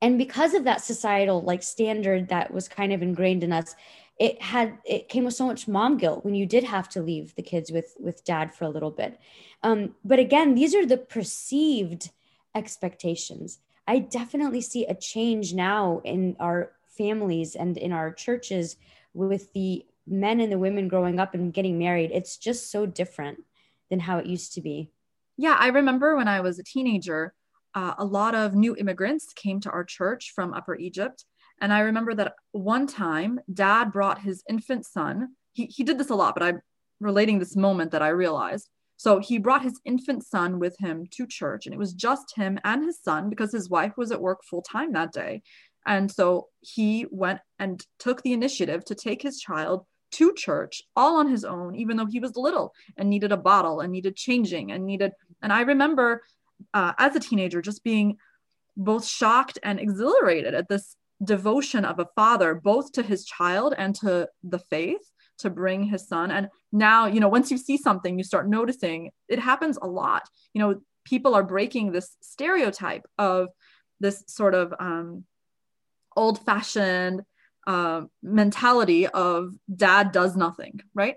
and 0.02 0.18
because 0.18 0.54
of 0.54 0.66
that 0.66 0.82
societal 0.82 1.42
like 1.42 1.64
standard 1.64 2.28
that 2.30 2.54
was 2.54 2.68
kind 2.68 2.92
of 2.92 3.02
ingrained 3.02 3.44
in 3.44 3.54
us, 3.54 3.74
it 4.20 4.42
had 4.42 4.78
it 4.86 5.10
came 5.10 5.24
with 5.24 5.34
so 5.34 5.48
much 5.48 5.68
mom 5.68 5.98
guilt 5.98 6.24
when 6.24 6.36
you 6.36 6.46
did 6.46 6.64
have 6.64 6.88
to 6.90 7.02
leave 7.02 7.34
the 7.36 7.42
kids 7.42 7.72
with 7.72 7.96
with 8.00 8.24
dad 8.26 8.54
for 8.54 8.66
a 8.66 8.70
little 8.70 8.92
bit. 8.92 9.20
Um, 9.64 9.96
but 10.04 10.20
again, 10.20 10.56
these 10.56 10.76
are 10.76 10.86
the 10.86 10.98
perceived 10.98 12.12
expectations. 12.56 13.60
I 13.88 14.00
definitely 14.00 14.62
see 14.62 14.86
a 14.86 14.96
change 14.96 15.54
now 15.54 16.02
in 16.04 16.36
our 16.40 16.72
families 16.98 17.56
and 17.56 17.78
in 17.78 17.92
our 17.92 18.14
churches 18.14 18.78
with 19.14 19.52
the 19.54 19.86
men 20.08 20.40
and 20.40 20.52
the 20.52 20.60
women 20.60 20.88
growing 20.88 21.20
up 21.20 21.34
and 21.34 21.54
getting 21.54 21.78
married. 21.78 22.12
It's 22.12 22.38
just 22.38 22.72
so 22.72 22.86
different 22.86 23.40
than 23.90 24.00
how 24.00 24.18
it 24.18 24.26
used 24.26 24.54
to 24.54 24.62
be. 24.62 24.90
Yeah, 25.38 25.56
I 25.60 25.68
remember 25.68 26.16
when 26.16 26.28
I 26.28 26.42
was 26.42 26.60
a 26.60 26.64
teenager, 26.64 27.34
uh, 27.76 27.96
a 27.98 28.06
lot 28.06 28.36
of 28.36 28.54
new 28.54 28.76
immigrants 28.76 29.34
came 29.34 29.60
to 29.62 29.72
our 29.72 29.84
church 29.84 30.32
from 30.36 30.54
Upper 30.54 30.76
Egypt. 30.76 31.26
And 31.60 31.74
I 31.74 31.80
remember 31.80 32.14
that 32.16 32.36
one 32.52 32.88
time, 32.88 33.40
dad 33.52 33.92
brought 33.92 34.22
his 34.22 34.44
infant 34.50 34.86
son. 34.86 35.36
He, 35.54 35.66
he 35.66 35.84
did 35.84 35.98
this 35.98 36.10
a 36.10 36.16
lot, 36.16 36.36
but 36.36 36.44
I'm 36.44 36.62
relating 37.00 37.40
this 37.40 37.56
moment 37.56 37.92
that 37.92 38.02
I 38.02 38.10
realized. 38.10 38.70
So 39.04 39.20
he 39.20 39.38
brought 39.38 39.64
his 39.64 39.82
infant 39.84 40.26
son 40.26 40.60
with 40.60 40.78
him 40.80 41.08
to 41.12 41.28
church, 41.28 41.66
and 41.66 41.74
it 41.76 41.78
was 41.78 41.92
just 41.92 42.38
him 42.38 42.58
and 42.64 42.86
his 42.86 43.02
son 43.04 43.30
because 43.30 43.52
his 43.52 43.70
wife 43.70 43.98
was 43.98 44.14
at 44.14 44.22
work 44.22 44.46
full 44.46 44.62
time 44.62 44.94
that 44.94 45.12
day. 45.12 45.42
And 45.86 46.10
so 46.10 46.48
he 46.62 47.06
went 47.12 47.42
and 47.60 47.86
took 48.00 48.22
the 48.22 48.32
initiative 48.32 48.86
to 48.86 48.96
take 48.96 49.22
his 49.22 49.42
child 49.42 49.86
to 50.12 50.34
church 50.34 50.84
all 50.96 51.18
on 51.18 51.28
his 51.28 51.44
own, 51.44 51.76
even 51.76 51.98
though 51.98 52.06
he 52.06 52.22
was 52.22 52.38
little 52.38 52.74
and 52.96 53.10
needed 53.10 53.34
a 53.34 53.44
bottle 53.52 53.82
and 53.82 53.92
needed 53.92 54.16
changing 54.16 54.72
and 54.72 54.86
needed. 54.86 55.12
And 55.42 55.52
I 55.52 55.64
remember 55.64 56.22
uh, 56.74 56.94
as 56.98 57.14
a 57.14 57.20
teenager 57.20 57.62
just 57.62 57.84
being 57.84 58.16
both 58.78 59.06
shocked 59.06 59.60
and 59.64 59.82
exhilarated 59.82 60.54
at 60.54 60.70
this 60.70 60.96
devotion 61.22 61.84
of 61.84 62.00
a 62.00 62.08
father, 62.16 62.56
both 62.56 62.94
to 62.94 63.04
his 63.04 63.26
child 63.26 63.76
and 63.78 63.96
to 63.96 64.30
the 64.44 64.60
faith 64.60 65.12
to 65.44 65.50
bring 65.50 65.84
his 65.84 66.08
son. 66.08 66.32
And 66.32 66.50
now, 66.72 67.06
you 67.06 67.20
know, 67.20 67.30
once 67.30 67.52
you 67.52 67.58
see 67.58 67.78
something, 67.78 68.18
you 68.18 68.24
start 68.24 68.50
noticing 68.50 69.12
it 69.30 69.40
happens 69.40 69.78
a 69.82 69.88
lot. 69.88 70.28
You 70.54 70.60
know, 70.60 70.82
people 71.06 71.36
are 71.36 71.44
breaking 71.44 71.92
this 71.92 72.18
stereotype 72.22 73.06
of 73.18 73.48
this 74.00 74.24
sort 74.28 74.56
of 74.56 74.74
um, 74.80 75.24
old 76.16 76.44
fashioned 76.46 77.22
uh, 77.68 78.02
mentality 78.22 79.08
of 79.08 79.54
dad 79.74 80.12
does 80.12 80.36
nothing, 80.36 80.82
right? 80.94 81.16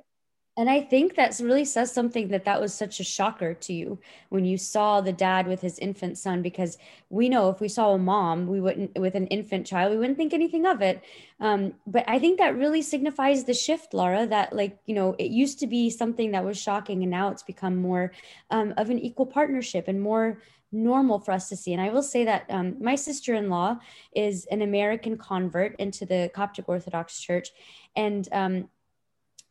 And 0.58 0.70
I 0.70 0.80
think 0.80 1.16
that 1.16 1.38
really 1.38 1.66
says 1.66 1.92
something 1.92 2.28
that 2.28 2.46
that 2.46 2.60
was 2.62 2.72
such 2.72 2.98
a 2.98 3.04
shocker 3.04 3.52
to 3.52 3.74
you 3.74 3.98
when 4.30 4.46
you 4.46 4.56
saw 4.56 5.02
the 5.02 5.12
dad 5.12 5.46
with 5.46 5.60
his 5.60 5.78
infant 5.78 6.16
son, 6.16 6.40
because 6.40 6.78
we 7.10 7.28
know 7.28 7.50
if 7.50 7.60
we 7.60 7.68
saw 7.68 7.92
a 7.92 7.98
mom, 7.98 8.46
we 8.46 8.58
wouldn't, 8.58 8.98
with 8.98 9.14
an 9.16 9.26
infant 9.26 9.66
child, 9.66 9.92
we 9.92 9.98
wouldn't 9.98 10.16
think 10.16 10.32
anything 10.32 10.64
of 10.64 10.80
it. 10.80 11.04
Um, 11.40 11.74
but 11.86 12.04
I 12.08 12.18
think 12.18 12.38
that 12.38 12.56
really 12.56 12.80
signifies 12.80 13.44
the 13.44 13.52
shift, 13.52 13.92
Laura, 13.92 14.26
that 14.26 14.54
like, 14.54 14.78
you 14.86 14.94
know, 14.94 15.14
it 15.18 15.30
used 15.30 15.58
to 15.60 15.66
be 15.66 15.90
something 15.90 16.30
that 16.30 16.44
was 16.44 16.58
shocking 16.58 17.02
and 17.02 17.10
now 17.10 17.28
it's 17.28 17.42
become 17.42 17.76
more 17.76 18.12
um, 18.50 18.72
of 18.78 18.88
an 18.88 18.98
equal 18.98 19.26
partnership 19.26 19.88
and 19.88 20.00
more 20.00 20.38
normal 20.72 21.18
for 21.18 21.32
us 21.32 21.50
to 21.50 21.56
see. 21.56 21.74
And 21.74 21.82
I 21.82 21.90
will 21.90 22.02
say 22.02 22.24
that 22.24 22.46
um, 22.48 22.76
my 22.82 22.94
sister 22.94 23.34
in 23.34 23.50
law 23.50 23.78
is 24.14 24.46
an 24.46 24.62
American 24.62 25.18
convert 25.18 25.76
into 25.76 26.06
the 26.06 26.30
Coptic 26.34 26.66
Orthodox 26.66 27.20
Church. 27.20 27.50
And 27.94 28.26
um, 28.32 28.68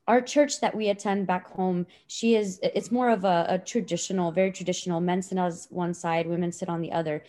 our 0.07 0.21
church 0.21 0.61
that 0.61 0.75
we 0.75 0.89
attend 0.89 1.25
back 1.25 1.51
home, 1.51 1.87
she 2.07 2.35
is, 2.35 2.59
it's 2.61 2.91
more 2.91 3.09
of 3.09 3.25
a, 3.25 3.45
a 3.49 3.59
traditional, 3.59 4.31
very 4.31 4.51
traditional. 4.51 5.01
Men 5.01 5.21
sit 5.21 5.37
on 5.37 5.51
one 5.69 5.93
side, 5.93 6.27
women 6.27 6.51
sit 6.51 6.69
on 6.69 6.81
the 6.81 6.91
other. 6.91 7.23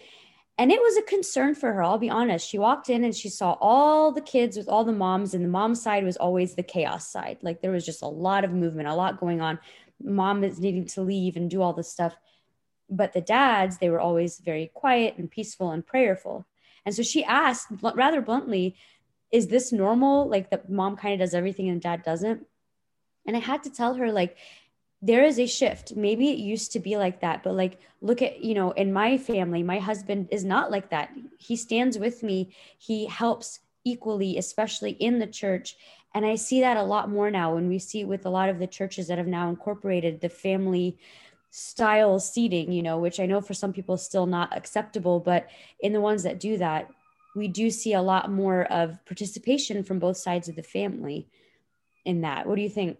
And 0.59 0.73
it 0.73 0.81
was 0.81 0.97
a 0.97 1.03
concern 1.03 1.55
for 1.55 1.73
her, 1.73 1.83
I'll 1.83 1.99
be 1.99 2.11
honest. 2.11 2.49
She 2.49 2.59
walked 2.59 2.89
in 2.89 3.05
and 3.05 3.15
she 3.15 3.29
saw 3.29 3.57
all 3.61 4.11
the 4.13 4.23
kids 4.23 4.57
with 4.57 4.69
all 4.69 4.85
the 4.85 4.93
moms, 4.93 5.35
and 5.35 5.45
the 5.45 5.49
mom 5.49 5.75
side 5.75 6.05
was 6.05 6.17
always 6.17 6.55
the 6.55 6.63
chaos 6.63 7.11
side. 7.11 7.39
Like 7.43 7.61
there 7.61 7.73
was 7.73 7.85
just 7.85 8.03
a 8.03 8.09
lot 8.09 8.45
of 8.45 8.53
movement, 8.53 8.89
a 8.89 8.95
lot 8.95 9.21
going 9.21 9.41
on. 9.41 9.59
Mom 10.03 10.45
is 10.45 10.59
needing 10.59 10.87
to 10.87 11.03
leave 11.03 11.37
and 11.37 11.51
do 11.51 11.61
all 11.61 11.73
this 11.73 11.91
stuff. 11.91 12.15
But 12.89 13.13
the 13.13 13.21
dads, 13.21 13.79
they 13.79 13.91
were 13.91 14.01
always 14.01 14.39
very 14.39 14.71
quiet 14.73 15.17
and 15.19 15.31
peaceful 15.31 15.73
and 15.73 15.87
prayerful. 15.87 16.47
And 16.87 16.95
so 16.95 17.03
she 17.03 17.25
asked 17.25 17.69
rather 17.83 18.23
bluntly, 18.23 18.77
Is 19.31 19.49
this 19.49 19.73
normal? 19.73 20.29
Like 20.29 20.51
the 20.51 20.63
mom 20.69 20.97
kind 20.97 21.15
of 21.15 21.21
does 21.21 21.35
everything 21.35 21.69
and 21.69 21.83
dad 21.83 22.03
doesn't? 22.03 22.47
And 23.27 23.37
I 23.37 23.41
had 23.41 23.63
to 23.65 23.71
tell 23.71 23.95
her, 23.95 24.13
like, 24.13 24.37
there 25.03 25.25
is 25.25 25.39
a 25.39 25.47
shift. 25.47 25.95
Maybe 25.95 26.31
it 26.31 26.39
used 26.39 26.73
to 26.73 26.81
be 26.81 26.97
like 26.97 27.21
that, 27.21 27.43
but 27.43 27.55
like, 27.55 27.79
look 28.01 28.23
at, 28.23 28.43
you 28.43 28.55
know, 28.55 28.71
in 28.73 28.93
my 28.93 29.19
family, 29.19 29.63
my 29.63 29.79
husband 29.79 30.29
is 30.31 30.45
not 30.45 30.71
like 30.71 30.91
that. 30.91 31.11
He 31.39 31.55
stands 31.57 31.99
with 31.99 32.23
me, 32.23 32.55
he 32.79 33.07
helps 33.07 33.61
equally, 33.85 34.39
especially 34.39 34.93
in 34.93 35.19
the 35.19 35.27
church. 35.27 35.77
And 36.15 36.25
I 36.25 36.35
see 36.37 36.61
that 36.61 36.79
a 36.79 36.83
lot 36.83 37.11
more 37.11 37.31
now 37.31 37.55
when 37.55 37.69
we 37.69 37.79
see 37.79 38.05
with 38.05 38.25
a 38.25 38.31
lot 38.31 38.49
of 38.49 38.59
the 38.59 38.67
churches 38.67 39.09
that 39.09 39.19
have 39.19 39.27
now 39.27 39.51
incorporated 39.51 40.21
the 40.21 40.29
family 40.31 40.99
style 41.51 42.19
seating, 42.19 42.73
you 42.73 42.83
know, 42.83 42.99
which 42.99 43.21
I 43.21 43.27
know 43.27 43.41
for 43.41 43.55
some 43.55 43.73
people 43.73 43.95
is 43.97 44.03
still 44.03 44.27
not 44.27 44.57
acceptable, 44.57 45.21
but 45.21 45.49
in 45.79 45.93
the 45.93 46.01
ones 46.01 46.23
that 46.23 46.41
do 46.41 46.57
that, 46.59 46.91
we 47.35 47.49
do 47.49 47.71
see 47.71 47.93
a 47.93 48.03
lot 48.03 48.31
more 48.31 48.65
of 48.65 49.05
participation 49.05 49.85
from 49.85 49.99
both 49.99 50.17
sides 50.17 50.49
of 50.49 50.57
the 50.57 50.63
family 50.63 51.29
in 52.05 52.23
that. 52.23 52.47
What 52.47 52.57
do 52.57 52.63
you 52.63 52.71
think? 52.71 52.99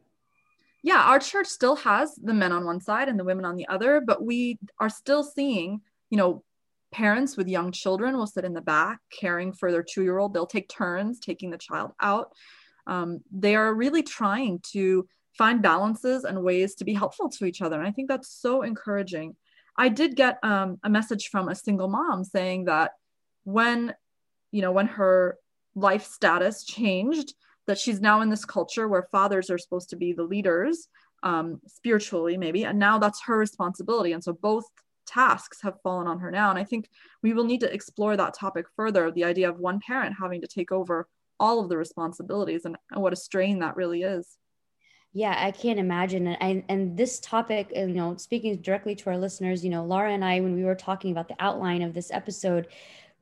Yeah, 0.87 1.03
our 1.03 1.19
church 1.19 1.49
still 1.49 1.75
has 1.75 2.15
the 2.15 2.33
men 2.33 2.53
on 2.53 2.65
one 2.65 2.81
side 2.81 3.09
and 3.09 3.19
the 3.19 3.25
women 3.25 3.45
on 3.45 3.57
the 3.57 3.67
other, 3.67 4.01
but 4.01 4.23
we 4.23 4.57
are 4.79 4.89
still 4.89 5.25
seeing, 5.25 5.81
you 6.11 6.17
know, 6.17 6.45
parents 6.93 7.37
with 7.37 7.49
young 7.49 7.73
children 7.73 8.17
will 8.17 8.29
sit 8.29 8.45
in 8.45 8.53
the 8.53 8.61
back 8.61 9.01
caring 9.11 9.53
for 9.53 9.73
their 9.73 9.83
two 9.83 10.05
year 10.05 10.17
old. 10.17 10.33
They'll 10.33 10.47
take 10.47 10.69
turns 10.69 11.19
taking 11.19 11.51
the 11.51 11.59
child 11.59 11.91
out. 12.01 12.31
Um, 12.87 13.19
they 13.33 13.57
are 13.57 13.75
really 13.75 14.05
trying 14.05 14.61
to 14.75 15.09
find 15.37 15.61
balances 15.61 16.23
and 16.23 16.45
ways 16.45 16.77
to 16.77 16.85
be 16.85 16.95
helpful 16.95 17.31
to 17.31 17.47
each 17.47 17.63
other. 17.63 17.81
And 17.81 17.89
I 17.89 17.91
think 17.91 18.07
that's 18.07 18.31
so 18.31 18.63
encouraging. 18.63 19.35
I 19.77 19.89
did 19.89 20.15
get 20.15 20.39
um, 20.45 20.79
a 20.85 20.89
message 20.89 21.31
from 21.31 21.49
a 21.49 21.57
single 21.57 21.89
mom 21.89 22.23
saying 22.23 22.67
that 22.67 22.93
when, 23.43 23.93
you 24.53 24.63
know, 24.63 24.71
when 24.71 24.87
her 24.87 25.37
life 25.75 26.05
status 26.05 26.63
changed, 26.65 27.35
that 27.67 27.79
she's 27.79 28.01
now 28.01 28.21
in 28.21 28.31
this 28.31 28.45
culture 28.45 28.89
where 28.89 29.09
fathers 29.11 29.51
are 29.51 29.59
supposed 29.59 29.91
to 29.91 29.97
be 29.97 30.13
the 30.13 30.23
leaders 30.23 30.89
um, 31.23 31.61
spiritually 31.67 32.37
maybe 32.37 32.65
and 32.65 32.79
now 32.79 32.99
that's 32.99 33.23
her 33.25 33.37
responsibility. 33.37 34.13
And 34.13 34.23
so 34.23 34.33
both 34.33 34.65
tasks 35.07 35.63
have 35.63 35.81
fallen 35.83 36.07
on 36.07 36.19
her 36.21 36.31
now. 36.31 36.51
And 36.51 36.59
i 36.59 36.65
think 36.65 36.89
we 37.23 37.33
will 37.33 37.45
need 37.45 37.61
to 37.61 37.73
explore 37.73 38.17
that 38.17 38.35
topic 38.35 38.67
further 38.77 39.11
the 39.11 39.25
idea 39.25 39.49
of 39.49 39.59
one 39.59 39.81
parent 39.81 40.17
having 40.21 40.41
to 40.41 40.47
take 40.47 40.73
over 40.73 41.09
all 41.39 41.61
of 41.61 41.69
the 41.69 41.77
responsibilities 41.77 42.65
and, 42.65 42.77
and 42.91 43.03
what 43.03 43.13
a 43.13 43.17
strain 43.17 43.59
that 43.61 43.77
really 43.77 44.03
is. 44.03 44.37
Yeah 45.13 45.35
i 45.39 45.51
can't 45.51 45.79
imagine. 45.79 46.27
And, 46.27 46.63
and 46.69 46.97
this 46.97 47.21
topic 47.21 47.73
you 47.75 47.89
know 47.89 48.17
speaking 48.17 48.57
directly 48.57 48.95
to 48.97 49.11
our 49.11 49.19
listeners 49.19 49.65
you 49.65 49.71
know 49.71 49.85
laura 49.85 50.13
and 50.13 50.25
i 50.25 50.41
when 50.41 50.55
we 50.55 50.65
were 50.65 50.75
talking 50.75 51.11
about 51.13 51.29
the 51.29 51.37
outline 51.41 51.83
of 51.83 51.95
this 51.95 52.11
episode 52.11 52.69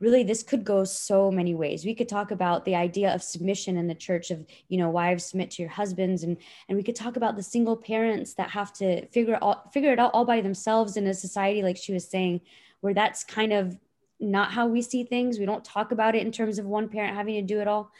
really 0.00 0.24
this 0.24 0.42
could 0.42 0.64
go 0.64 0.84
so 0.84 1.30
many 1.30 1.54
ways. 1.54 1.84
We 1.84 1.94
could 1.94 2.08
talk 2.08 2.30
about 2.30 2.64
the 2.64 2.74
idea 2.74 3.14
of 3.14 3.22
submission 3.22 3.76
in 3.76 3.86
the 3.86 3.94
church 3.94 4.30
of 4.30 4.44
you 4.68 4.78
know 4.78 4.90
wives 4.90 5.24
submit 5.24 5.52
to 5.52 5.62
your 5.62 5.70
husbands 5.70 6.22
and 6.22 6.36
and 6.68 6.76
we 6.76 6.82
could 6.82 6.96
talk 6.96 7.16
about 7.16 7.36
the 7.36 7.42
single 7.42 7.76
parents 7.76 8.34
that 8.34 8.50
have 8.50 8.72
to 8.74 9.06
figure 9.08 9.38
out 9.42 9.72
figure 9.72 9.92
it 9.92 9.98
out 9.98 10.10
all 10.12 10.24
by 10.24 10.40
themselves 10.40 10.96
in 10.96 11.06
a 11.06 11.14
society 11.14 11.62
like 11.62 11.76
she 11.76 11.92
was 11.92 12.08
saying 12.08 12.40
where 12.80 12.94
that's 12.94 13.24
kind 13.24 13.52
of 13.52 13.78
not 14.20 14.52
how 14.52 14.66
we 14.66 14.82
see 14.82 15.04
things. 15.04 15.38
We 15.38 15.46
don't 15.46 15.64
talk 15.64 15.92
about 15.92 16.14
it 16.14 16.22
in 16.22 16.32
terms 16.32 16.58
of 16.58 16.66
one 16.66 16.88
parent 16.88 17.14
having 17.14 17.34
to 17.34 17.42
do 17.42 17.60
it 17.60 17.68
all. 17.68 17.90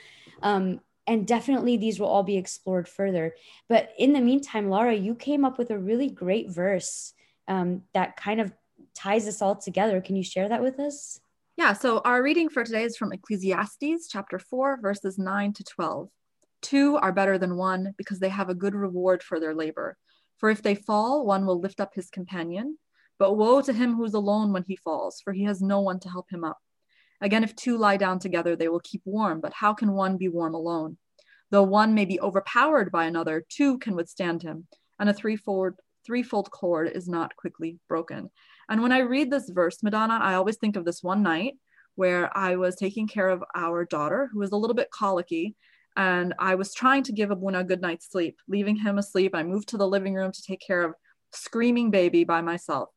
Um, 0.42 0.80
and 1.06 1.26
definitely 1.26 1.76
these 1.76 2.00
will 2.00 2.06
all 2.06 2.22
be 2.22 2.38
explored 2.38 2.88
further. 2.88 3.34
But 3.68 3.92
in 3.98 4.12
the 4.12 4.20
meantime 4.20 4.68
laura 4.68 4.94
you 4.94 5.14
came 5.14 5.44
up 5.44 5.58
with 5.58 5.70
a 5.70 5.78
really 5.78 6.08
great 6.08 6.50
verse 6.50 7.12
um, 7.46 7.82
that 7.92 8.16
kind 8.16 8.40
of 8.40 8.52
ties 8.94 9.28
us 9.28 9.42
all 9.42 9.56
together. 9.56 10.00
Can 10.00 10.16
you 10.16 10.22
share 10.22 10.48
that 10.48 10.62
with 10.62 10.78
us 10.78 11.20
yeah, 11.56 11.72
so 11.72 12.00
our 12.04 12.22
reading 12.22 12.48
for 12.48 12.64
today 12.64 12.82
is 12.82 12.96
from 12.96 13.12
Ecclesiastes 13.12 14.08
chapter 14.08 14.38
4, 14.38 14.80
verses 14.80 15.18
9 15.18 15.52
to 15.52 15.64
12. 15.64 16.08
Two 16.62 16.96
are 16.96 17.12
better 17.12 17.38
than 17.38 17.56
one 17.56 17.94
because 17.96 18.18
they 18.18 18.28
have 18.28 18.48
a 18.48 18.54
good 18.54 18.74
reward 18.74 19.22
for 19.22 19.38
their 19.38 19.54
labor. 19.54 19.96
For 20.38 20.50
if 20.50 20.62
they 20.62 20.74
fall, 20.74 21.24
one 21.24 21.46
will 21.46 21.60
lift 21.60 21.80
up 21.80 21.94
his 21.94 22.10
companion. 22.10 22.78
But 23.18 23.34
woe 23.34 23.60
to 23.60 23.72
him 23.72 23.94
who 23.94 24.04
is 24.04 24.14
alone 24.14 24.52
when 24.52 24.64
he 24.66 24.76
falls, 24.76 25.20
for 25.22 25.32
he 25.32 25.44
has 25.44 25.62
no 25.62 25.80
one 25.80 26.00
to 26.00 26.10
help 26.10 26.28
him 26.30 26.42
up. 26.42 26.58
Again, 27.20 27.44
if 27.44 27.54
two 27.54 27.78
lie 27.78 27.96
down 27.96 28.18
together, 28.18 28.56
they 28.56 28.68
will 28.68 28.80
keep 28.80 29.02
warm, 29.04 29.40
but 29.40 29.52
how 29.52 29.72
can 29.72 29.92
one 29.92 30.16
be 30.16 30.28
warm 30.28 30.54
alone? 30.54 30.98
Though 31.50 31.62
one 31.62 31.94
may 31.94 32.04
be 32.04 32.20
overpowered 32.20 32.90
by 32.90 33.04
another, 33.04 33.44
two 33.48 33.78
can 33.78 33.94
withstand 33.94 34.42
him, 34.42 34.66
and 34.98 35.08
a 35.08 35.14
threefold, 35.14 35.74
threefold 36.04 36.50
cord 36.50 36.90
is 36.92 37.08
not 37.08 37.36
quickly 37.36 37.78
broken. 37.88 38.30
And 38.68 38.82
when 38.82 38.92
I 38.92 39.00
read 39.00 39.30
this 39.30 39.48
verse, 39.48 39.82
Madonna, 39.82 40.18
I 40.20 40.34
always 40.34 40.56
think 40.56 40.76
of 40.76 40.84
this 40.84 41.02
one 41.02 41.22
night 41.22 41.54
where 41.96 42.36
I 42.36 42.56
was 42.56 42.76
taking 42.76 43.06
care 43.06 43.28
of 43.28 43.44
our 43.54 43.84
daughter 43.84 44.28
who 44.32 44.40
was 44.40 44.52
a 44.52 44.56
little 44.56 44.74
bit 44.74 44.90
colicky. 44.90 45.54
And 45.96 46.34
I 46.38 46.56
was 46.56 46.74
trying 46.74 47.04
to 47.04 47.12
give 47.12 47.30
Abuna 47.30 47.60
a 47.60 47.64
good 47.64 47.80
night's 47.80 48.10
sleep, 48.10 48.38
leaving 48.48 48.76
him 48.76 48.98
asleep. 48.98 49.34
I 49.34 49.44
moved 49.44 49.68
to 49.68 49.76
the 49.76 49.86
living 49.86 50.14
room 50.14 50.32
to 50.32 50.42
take 50.42 50.60
care 50.60 50.82
of 50.82 50.94
screaming 51.32 51.90
baby 51.90 52.24
by 52.24 52.40
myself. 52.40 52.88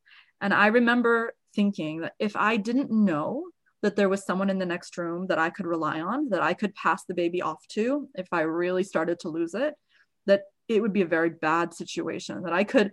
And 0.41 0.53
I 0.53 0.67
remember 0.67 1.33
thinking 1.55 2.01
that 2.01 2.13
if 2.19 2.36
I 2.36 2.57
didn't 2.57 2.91
know 2.91 3.43
that 3.83 3.95
there 3.95 4.09
was 4.09 4.25
someone 4.25 4.50
in 4.50 4.57
the 4.57 4.65
next 4.65 4.97
room 4.97 5.27
that 5.27 5.38
I 5.38 5.50
could 5.50 5.67
rely 5.67 6.01
on, 6.01 6.29
that 6.29 6.41
I 6.41 6.53
could 6.53 6.74
pass 6.74 7.05
the 7.05 7.13
baby 7.13 7.41
off 7.41 7.65
to 7.69 8.09
if 8.15 8.27
I 8.31 8.41
really 8.41 8.83
started 8.83 9.19
to 9.19 9.29
lose 9.29 9.53
it, 9.53 9.75
that 10.25 10.43
it 10.67 10.81
would 10.81 10.93
be 10.93 11.03
a 11.03 11.07
very 11.07 11.29
bad 11.29 11.74
situation, 11.74 12.43
that 12.43 12.53
I 12.53 12.63
could 12.63 12.91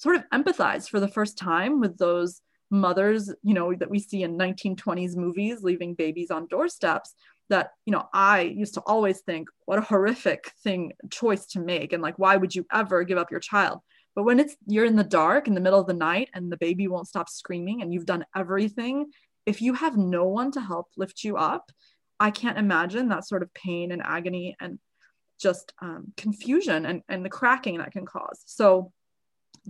sort 0.00 0.16
of 0.16 0.24
empathize 0.32 0.88
for 0.88 0.98
the 0.98 1.08
first 1.08 1.36
time 1.36 1.78
with 1.78 1.98
those 1.98 2.40
mothers, 2.70 3.32
you 3.42 3.52
know, 3.52 3.74
that 3.74 3.90
we 3.90 3.98
see 3.98 4.22
in 4.22 4.38
1920s 4.38 5.14
movies 5.14 5.62
leaving 5.62 5.94
babies 5.94 6.30
on 6.30 6.46
doorsteps 6.46 7.14
that, 7.50 7.72
you 7.84 7.92
know, 7.92 8.08
I 8.14 8.40
used 8.40 8.74
to 8.74 8.80
always 8.80 9.20
think 9.20 9.48
what 9.66 9.78
a 9.78 9.82
horrific 9.82 10.52
thing 10.64 10.92
choice 11.10 11.44
to 11.48 11.60
make 11.60 11.92
and 11.92 12.02
like 12.02 12.18
why 12.18 12.36
would 12.36 12.54
you 12.54 12.64
ever 12.72 13.04
give 13.04 13.18
up 13.18 13.30
your 13.30 13.40
child? 13.40 13.80
But 14.16 14.24
when 14.24 14.40
it's 14.40 14.56
you're 14.66 14.86
in 14.86 14.96
the 14.96 15.04
dark 15.04 15.48
in 15.48 15.54
the 15.54 15.60
middle 15.60 15.80
of 15.80 15.86
the 15.86 15.92
night 15.92 16.30
and 16.32 16.50
the 16.50 16.56
baby 16.56 16.88
won't 16.88 17.08
stop 17.08 17.28
screaming 17.28 17.82
and 17.82 17.92
you've 17.92 18.06
done 18.06 18.24
everything, 18.34 19.10
if 19.44 19.60
you 19.60 19.74
have 19.74 19.98
no 19.98 20.24
one 20.24 20.50
to 20.52 20.62
help 20.62 20.86
lift 20.96 21.24
you 21.24 21.36
up, 21.36 21.70
I 22.18 22.30
can't 22.30 22.58
imagine 22.58 23.08
that 23.08 23.26
sort 23.26 23.42
of 23.42 23.52
pain 23.52 23.92
and 23.92 24.02
agony 24.02 24.56
and 24.60 24.78
just 25.38 25.74
um, 25.82 26.12
confusion 26.16 26.86
and, 26.86 27.02
and 27.08 27.24
the 27.24 27.30
cracking 27.30 27.78
that 27.78 27.92
can 27.92 28.06
cause. 28.06 28.42
So 28.46 28.92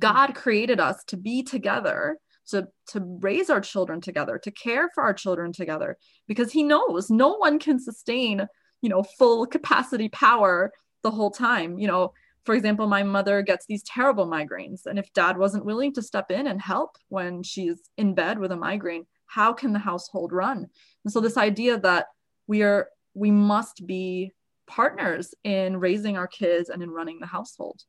Mm-hmm. 0.00 0.14
God 0.14 0.34
created 0.34 0.80
us 0.80 1.04
to 1.08 1.16
be 1.16 1.42
together, 1.42 2.18
to, 2.48 2.68
to 2.88 3.18
raise 3.20 3.50
our 3.50 3.60
children 3.60 4.00
together, 4.00 4.38
to 4.38 4.50
care 4.50 4.90
for 4.94 5.02
our 5.02 5.14
children 5.14 5.52
together, 5.52 5.96
because 6.26 6.52
He 6.52 6.62
knows 6.62 7.10
no 7.10 7.36
one 7.36 7.58
can 7.58 7.78
sustain, 7.78 8.46
you 8.82 8.88
know, 8.88 9.02
full 9.02 9.46
capacity 9.46 10.08
power 10.08 10.72
the 11.02 11.10
whole 11.10 11.30
time. 11.30 11.78
You 11.78 11.88
know, 11.88 12.12
for 12.44 12.54
example, 12.54 12.86
my 12.86 13.02
mother 13.02 13.42
gets 13.42 13.66
these 13.66 13.82
terrible 13.82 14.26
migraines. 14.26 14.86
And 14.86 14.98
if 14.98 15.12
dad 15.12 15.36
wasn't 15.36 15.64
willing 15.64 15.92
to 15.94 16.02
step 16.02 16.30
in 16.30 16.46
and 16.46 16.60
help 16.60 16.96
when 17.08 17.42
she's 17.42 17.78
in 17.96 18.14
bed 18.14 18.38
with 18.38 18.52
a 18.52 18.56
migraine, 18.56 19.06
how 19.26 19.52
can 19.52 19.72
the 19.72 19.78
household 19.78 20.32
run? 20.32 20.66
And 21.04 21.12
so, 21.12 21.20
this 21.20 21.36
idea 21.36 21.78
that 21.80 22.06
we 22.46 22.62
are, 22.62 22.88
we 23.14 23.30
must 23.30 23.86
be 23.86 24.32
partners 24.66 25.34
in 25.44 25.76
raising 25.76 26.16
our 26.16 26.28
kids 26.28 26.68
and 26.68 26.82
in 26.82 26.90
running 26.90 27.18
the 27.20 27.26
household. 27.26 27.82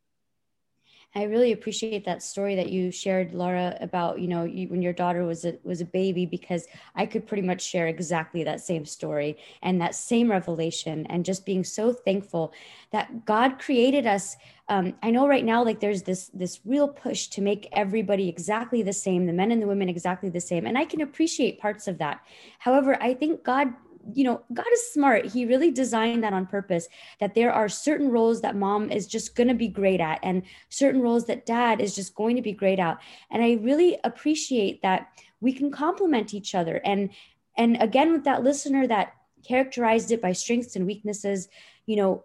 I 1.13 1.24
really 1.24 1.51
appreciate 1.51 2.06
that 2.06 2.24
story 2.24 2.56
that 2.56 2.70
you 2.70 2.89
shared, 2.89 3.34
Laura, 3.34 3.77
about 3.82 4.20
you 4.20 4.27
know 4.27 4.46
you, 4.46 4.70
when 4.70 4.82
your 4.82 4.94
daughter 4.94 5.25
was 5.25 5.44
a 5.44 5.58
was 5.63 5.82
a 5.82 5.86
baby, 5.86 6.25
because 6.25 6.68
I 6.96 7.06
could 7.06 7.27
pretty 7.27 7.44
much 7.44 7.62
share 7.62 7.88
exactly 7.88 8.44
that 8.46 8.62
same 8.62 8.86
story 8.86 9.38
and 9.62 9.82
that 9.82 9.94
same 9.94 10.32
revelation, 10.32 11.06
and 11.08 11.25
just 11.25 11.46
being 11.46 11.65
so 11.65 11.91
thankful 11.91 12.53
that 12.91 13.25
God 13.25 13.60
created 13.60 14.08
us. 14.08 14.38
Um, 14.70 14.94
I 15.03 15.12
know 15.12 15.27
right 15.27 15.44
now, 15.44 15.65
like 15.65 15.82
there's 15.82 16.03
this 16.03 16.30
this 16.34 16.62
real 16.65 16.88
push 16.88 17.27
to 17.27 17.41
make 17.41 17.68
everybody 17.74 18.30
exactly 18.30 18.82
the 18.82 18.94
same, 18.94 19.25
the 19.25 19.34
men 19.34 19.51
and 19.51 19.62
the 19.62 19.68
women 19.68 19.89
exactly 19.89 20.30
the 20.30 20.39
same, 20.39 20.65
and 20.65 20.77
I 20.77 20.86
can 20.86 21.01
appreciate 21.01 21.60
parts 21.60 21.89
of 21.89 21.98
that. 21.98 22.22
However, 22.60 22.98
I 23.03 23.13
think 23.15 23.44
God 23.44 23.74
you 24.13 24.24
know, 24.24 24.41
God 24.53 24.65
is 24.74 24.93
smart. 24.93 25.25
He 25.25 25.46
really 25.46 25.72
designed 25.72 26.24
that 26.24 26.34
on 26.34 26.46
purpose 26.46 26.88
that 27.20 27.36
there 27.36 27.51
are 27.51 27.70
certain 27.70 28.10
roles 28.10 28.41
that 28.41 28.55
mom 28.55 28.89
is 28.89 29.08
just 29.08 29.36
going 29.36 29.48
to 29.48 29.53
be 29.53 29.67
great 29.67 30.00
at 30.00 30.20
and 30.24 30.43
certain 30.70 31.01
roles 31.01 31.25
that 31.25 31.46
dad 31.46 31.81
is 31.81 31.96
just 31.96 32.15
going 32.15 32.36
to 32.36 32.41
be 32.41 32.53
great 32.53 32.79
at. 32.79 33.00
And 33.29 33.43
I 33.43 33.53
really 33.62 33.98
appreciate 34.03 34.81
that 34.81 35.10
we 35.39 35.53
can 35.53 35.72
complement 35.72 36.34
each 36.34 36.55
other. 36.55 36.81
And 36.84 37.10
and 37.58 37.81
again 37.81 38.12
with 38.12 38.24
that 38.24 38.43
listener 38.43 38.88
that 38.88 39.13
characterized 39.48 40.12
it 40.12 40.22
by 40.22 40.31
strengths 40.31 40.75
and 40.75 40.86
weaknesses, 40.86 41.48
you 41.86 41.96
know, 41.96 42.24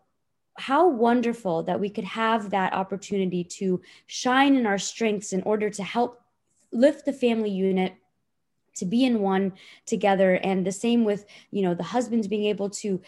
how 0.58 0.88
wonderful 0.88 1.62
that 1.64 1.80
we 1.80 1.90
could 1.90 2.04
have 2.04 2.50
that 2.50 2.72
opportunity 2.72 3.44
to 3.44 3.80
shine 4.06 4.56
in 4.56 4.66
our 4.66 4.78
strengths 4.78 5.32
in 5.32 5.42
order 5.42 5.68
to 5.70 5.82
help 5.82 6.20
lift 6.72 7.04
the 7.04 7.12
family 7.12 7.50
unit 7.50 7.94
to 8.76 8.84
be 8.84 9.04
in 9.04 9.20
one 9.20 9.52
together. 9.86 10.34
And 10.34 10.66
the 10.66 10.72
same 10.72 11.04
with 11.04 11.26
you 11.50 11.62
know 11.62 11.74
the 11.74 11.82
husbands 11.82 12.28
being 12.28 12.46
able 12.46 12.70
to 12.70 13.00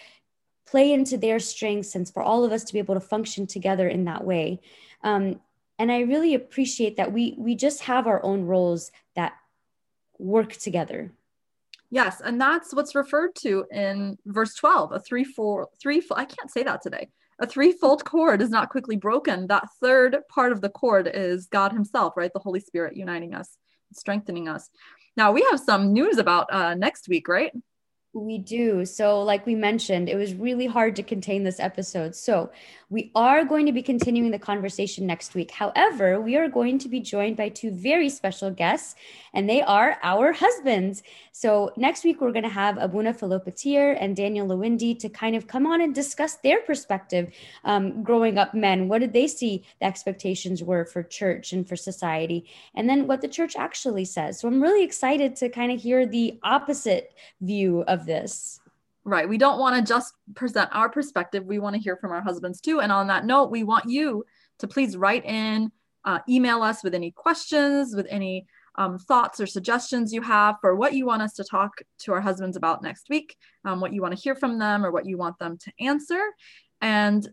play 0.67 0.93
into 0.93 1.17
their 1.17 1.39
strengths 1.39 1.95
and 1.95 2.09
for 2.09 2.23
all 2.23 2.45
of 2.45 2.53
us 2.53 2.65
to 2.65 2.73
be 2.73 2.79
able 2.79 2.95
to 2.95 3.01
function 3.01 3.47
together 3.47 3.89
in 3.89 4.05
that 4.05 4.25
way. 4.25 4.61
Um, 5.03 5.41
and 5.79 5.93
i 5.93 6.01
really 6.01 6.35
appreciate 6.35 6.97
that 6.97 7.13
we 7.13 7.35
we 7.39 7.55
just 7.55 7.83
have 7.83 8.07
our 8.07 8.23
own 8.25 8.43
roles 8.43 8.91
that 9.15 9.35
work 10.19 10.53
together. 10.55 11.13
Yes 11.91 12.21
and 12.23 12.41
that's 12.41 12.75
what's 12.75 12.95
referred 12.95 13.35
to 13.37 13.65
in 13.73 14.19
verse 14.27 14.55
12 14.55 14.93
a 14.93 15.01
three 15.01 15.25
four 15.25 15.69
three 15.81 16.03
i 16.15 16.25
can't 16.25 16.51
say 16.51 16.63
that 16.65 16.83
today. 16.83 17.09
A 17.41 17.47
threefold 17.47 18.05
cord 18.05 18.43
is 18.43 18.51
not 18.51 18.69
quickly 18.69 18.97
broken. 18.97 19.47
That 19.47 19.69
third 19.81 20.17
part 20.29 20.51
of 20.51 20.61
the 20.61 20.69
cord 20.69 21.09
is 21.13 21.47
god 21.47 21.73
himself 21.73 22.15
right? 22.17 22.33
The 22.33 22.41
holy 22.41 22.61
spirit 22.61 22.97
uniting 22.97 23.35
us 23.35 23.57
strengthening 23.95 24.49
us 24.49 24.69
now 25.19 25.33
we 25.33 25.47
have 25.51 25.61
some 25.61 25.93
news 25.93 26.17
about 26.17 26.51
uh, 26.51 26.75
next 26.75 27.09
week, 27.09 27.29
right? 27.29 27.53
We 28.15 28.39
do. 28.39 28.87
So, 28.87 29.21
like 29.21 29.45
we 29.45 29.55
mentioned, 29.55 30.09
it 30.09 30.17
was 30.17 30.33
really 30.35 30.67
hard 30.67 30.97
to 30.97 31.03
contain 31.03 31.45
this 31.45 31.61
episode. 31.61 32.17
So, 32.17 32.51
we 32.91 33.11
are 33.15 33.45
going 33.45 33.67
to 33.67 33.73
be 33.73 33.83
continuing 33.83 34.31
the 34.31 34.39
conversation 34.39 35.07
next 35.07 35.35
week. 35.35 35.51
However, 35.51 36.19
we 36.19 36.35
are 36.37 36.49
going 36.49 36.79
to 36.79 36.89
be 36.89 37.01
joined 37.01 37.37
by 37.37 37.51
two 37.51 37.71
very 37.71 38.09
special 38.09 38.51
guests, 38.51 38.95
and 39.35 39.47
they 39.47 39.61
are 39.61 39.99
our 40.03 40.33
husbands. 40.33 41.03
So, 41.33 41.71
next 41.77 42.03
week, 42.03 42.23
we're 42.23 42.33
going 42.33 42.45
to 42.45 42.49
have 42.49 42.79
Abuna 42.79 43.13
Philopatir 43.13 43.99
and 44.01 44.17
Daniel 44.17 44.49
Lewindi 44.49 44.99
to 45.01 45.11
kind 45.11 45.37
of 45.37 45.47
come 45.47 45.67
on 45.67 45.83
and 45.83 45.95
discuss 45.95 46.37
their 46.37 46.63
perspective 46.63 47.31
um, 47.65 48.03
growing 48.03 48.39
up 48.39 48.55
men. 48.55 48.89
What 48.89 49.01
did 49.01 49.13
they 49.13 49.27
see 49.27 49.65
the 49.81 49.87
expectations 49.87 50.63
were 50.63 50.87
for 50.87 51.03
church 51.03 51.53
and 51.53 51.69
for 51.69 51.77
society? 51.77 52.47
And 52.75 52.89
then 52.89 53.07
what 53.07 53.21
the 53.21 53.29
church 53.29 53.55
actually 53.55 54.07
says. 54.07 54.41
So, 54.41 54.49
I'm 54.49 54.63
really 54.63 54.83
excited 54.83 55.37
to 55.37 55.51
kind 55.51 55.71
of 55.71 55.79
hear 55.79 56.07
the 56.07 56.39
opposite 56.43 57.13
view 57.43 57.83
of 57.83 57.98
this. 58.07 58.61
Right. 59.05 59.29
We 59.29 59.39
don't 59.39 59.59
want 59.59 59.77
to 59.77 59.89
just 59.89 60.13
present 60.35 60.69
our 60.73 60.91
perspective. 60.91 61.45
We 61.47 61.59
want 61.59 61.75
to 61.77 61.81
hear 61.81 61.97
from 61.97 62.13
our 62.13 62.21
husbands 62.21 62.61
too. 62.61 62.81
And 62.81 62.93
on 62.93 63.07
that 63.07 63.25
note, 63.25 63.51
we 63.51 63.65
want 63.65 63.89
you 63.89 64.25
to 64.59 64.69
please 64.69 64.97
write 64.97 65.25
in, 65.25 65.73
uh, 66.05 66.19
email 66.29 66.63
us 66.63 66.85
with 66.85 66.95
any 66.95 67.11
questions, 67.11 67.95
with 67.95 68.07
any 68.11 68.47
um, 68.75 68.99
thoughts 68.99 69.41
or 69.41 69.47
suggestions 69.47 70.13
you 70.13 70.23
have 70.23 70.57
for 70.61 70.77
what 70.77 70.93
you 70.93 71.07
want 71.07 71.23
us 71.23 71.35
to 71.35 71.45
talk 71.45 71.81
to 72.01 72.13
our 72.13 72.21
husbands 72.21 72.57
about 72.57 72.83
next 72.83 73.09
week, 73.09 73.37
um, 73.65 73.81
what 73.81 73.93
you 73.93 74.03
want 74.03 74.15
to 74.15 74.21
hear 74.21 74.35
from 74.35 74.59
them, 74.59 74.85
or 74.85 74.93
what 74.93 75.07
you 75.07 75.17
want 75.17 75.39
them 75.39 75.59
to 75.59 75.73
answer. 75.81 76.23
And 76.81 77.27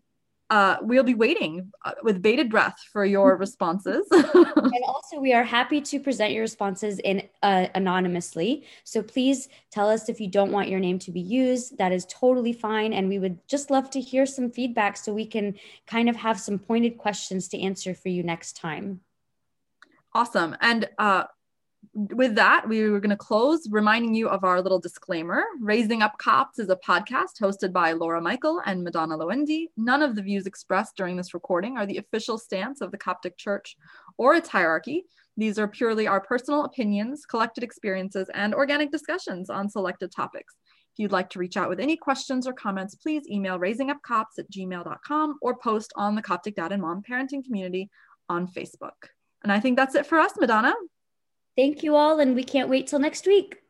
uh, 0.49 0.77
we'll 0.81 1.03
be 1.03 1.15
waiting 1.15 1.71
uh, 1.83 1.93
with 2.03 2.21
bated 2.21 2.49
breath 2.49 2.77
for 2.91 3.05
your 3.05 3.35
responses. 3.45 4.05
and 4.11 4.83
also, 4.87 5.19
we 5.19 5.33
are 5.33 5.43
happy 5.43 5.81
to 5.81 5.99
present 5.99 6.33
your 6.33 6.41
responses 6.41 6.99
in 6.99 7.23
uh, 7.41 7.67
anonymously. 7.73 8.65
So 8.83 9.01
please 9.01 9.49
tell 9.71 9.89
us 9.89 10.07
if 10.09 10.19
you 10.19 10.27
don't 10.27 10.51
want 10.51 10.69
your 10.69 10.79
name 10.79 10.99
to 10.99 11.11
be 11.11 11.21
used. 11.21 11.77
That 11.77 11.91
is 11.91 12.05
totally 12.05 12.53
fine, 12.53 12.93
and 12.93 13.09
we 13.09 13.19
would 13.19 13.39
just 13.47 13.71
love 13.71 13.89
to 13.91 14.01
hear 14.01 14.25
some 14.25 14.51
feedback 14.51 14.97
so 14.97 15.13
we 15.13 15.25
can 15.25 15.55
kind 15.87 16.09
of 16.09 16.15
have 16.15 16.39
some 16.39 16.59
pointed 16.59 16.97
questions 16.97 17.47
to 17.49 17.59
answer 17.59 17.93
for 17.95 18.09
you 18.09 18.21
next 18.23 18.55
time. 18.55 19.01
Awesome. 20.13 20.55
And 20.61 20.87
uh, 20.97 21.25
with 21.93 22.35
that, 22.35 22.67
we 22.67 22.89
were 22.89 22.99
going 22.99 23.09
to 23.09 23.15
close 23.15 23.67
reminding 23.69 24.15
you 24.15 24.29
of 24.29 24.43
our 24.43 24.61
little 24.61 24.79
disclaimer. 24.79 25.43
Raising 25.59 26.01
Up 26.01 26.17
Copts 26.17 26.59
is 26.59 26.69
a 26.69 26.75
podcast 26.75 27.39
hosted 27.41 27.71
by 27.71 27.93
Laura 27.93 28.21
Michael 28.21 28.61
and 28.65 28.83
Madonna 28.83 29.17
Lewindi. 29.17 29.67
None 29.77 30.01
of 30.01 30.15
the 30.15 30.21
views 30.21 30.45
expressed 30.45 30.95
during 30.95 31.17
this 31.17 31.33
recording 31.33 31.77
are 31.77 31.85
the 31.85 31.97
official 31.97 32.37
stance 32.37 32.81
of 32.81 32.91
the 32.91 32.97
Coptic 32.97 33.37
Church 33.37 33.75
or 34.17 34.35
its 34.35 34.49
hierarchy. 34.49 35.05
These 35.37 35.59
are 35.59 35.67
purely 35.67 36.07
our 36.07 36.21
personal 36.21 36.65
opinions, 36.65 37.25
collected 37.25 37.63
experiences, 37.63 38.29
and 38.33 38.55
organic 38.55 38.91
discussions 38.91 39.49
on 39.49 39.69
selected 39.69 40.11
topics. 40.11 40.55
If 40.93 41.00
you'd 41.00 41.11
like 41.11 41.29
to 41.31 41.39
reach 41.39 41.57
out 41.57 41.67
with 41.67 41.81
any 41.81 41.98
questions 41.98 42.48
or 42.48 42.53
comments, 42.53 42.95
please 42.95 43.27
email 43.29 43.59
raisingupcopts 43.59 44.39
at 44.39 44.50
gmail.com 44.50 45.39
or 45.41 45.57
post 45.57 45.91
on 45.98 46.15
the 46.15 46.21
Coptic 46.21 46.55
Dad 46.55 46.71
and 46.71 46.81
Mom 46.81 47.03
Parenting 47.03 47.43
Community 47.43 47.89
on 48.29 48.48
Facebook. 48.48 49.09
And 49.43 49.51
I 49.51 49.59
think 49.59 49.77
that's 49.77 49.95
it 49.95 50.05
for 50.05 50.17
us, 50.19 50.31
Madonna. 50.39 50.74
Thank 51.57 51.83
you 51.83 51.98
all, 51.98 52.22
and 52.22 52.33
we 52.33 52.46
can't 52.46 52.70
wait 52.70 52.87
till 52.87 53.00
next 53.00 53.27
week. 53.27 53.64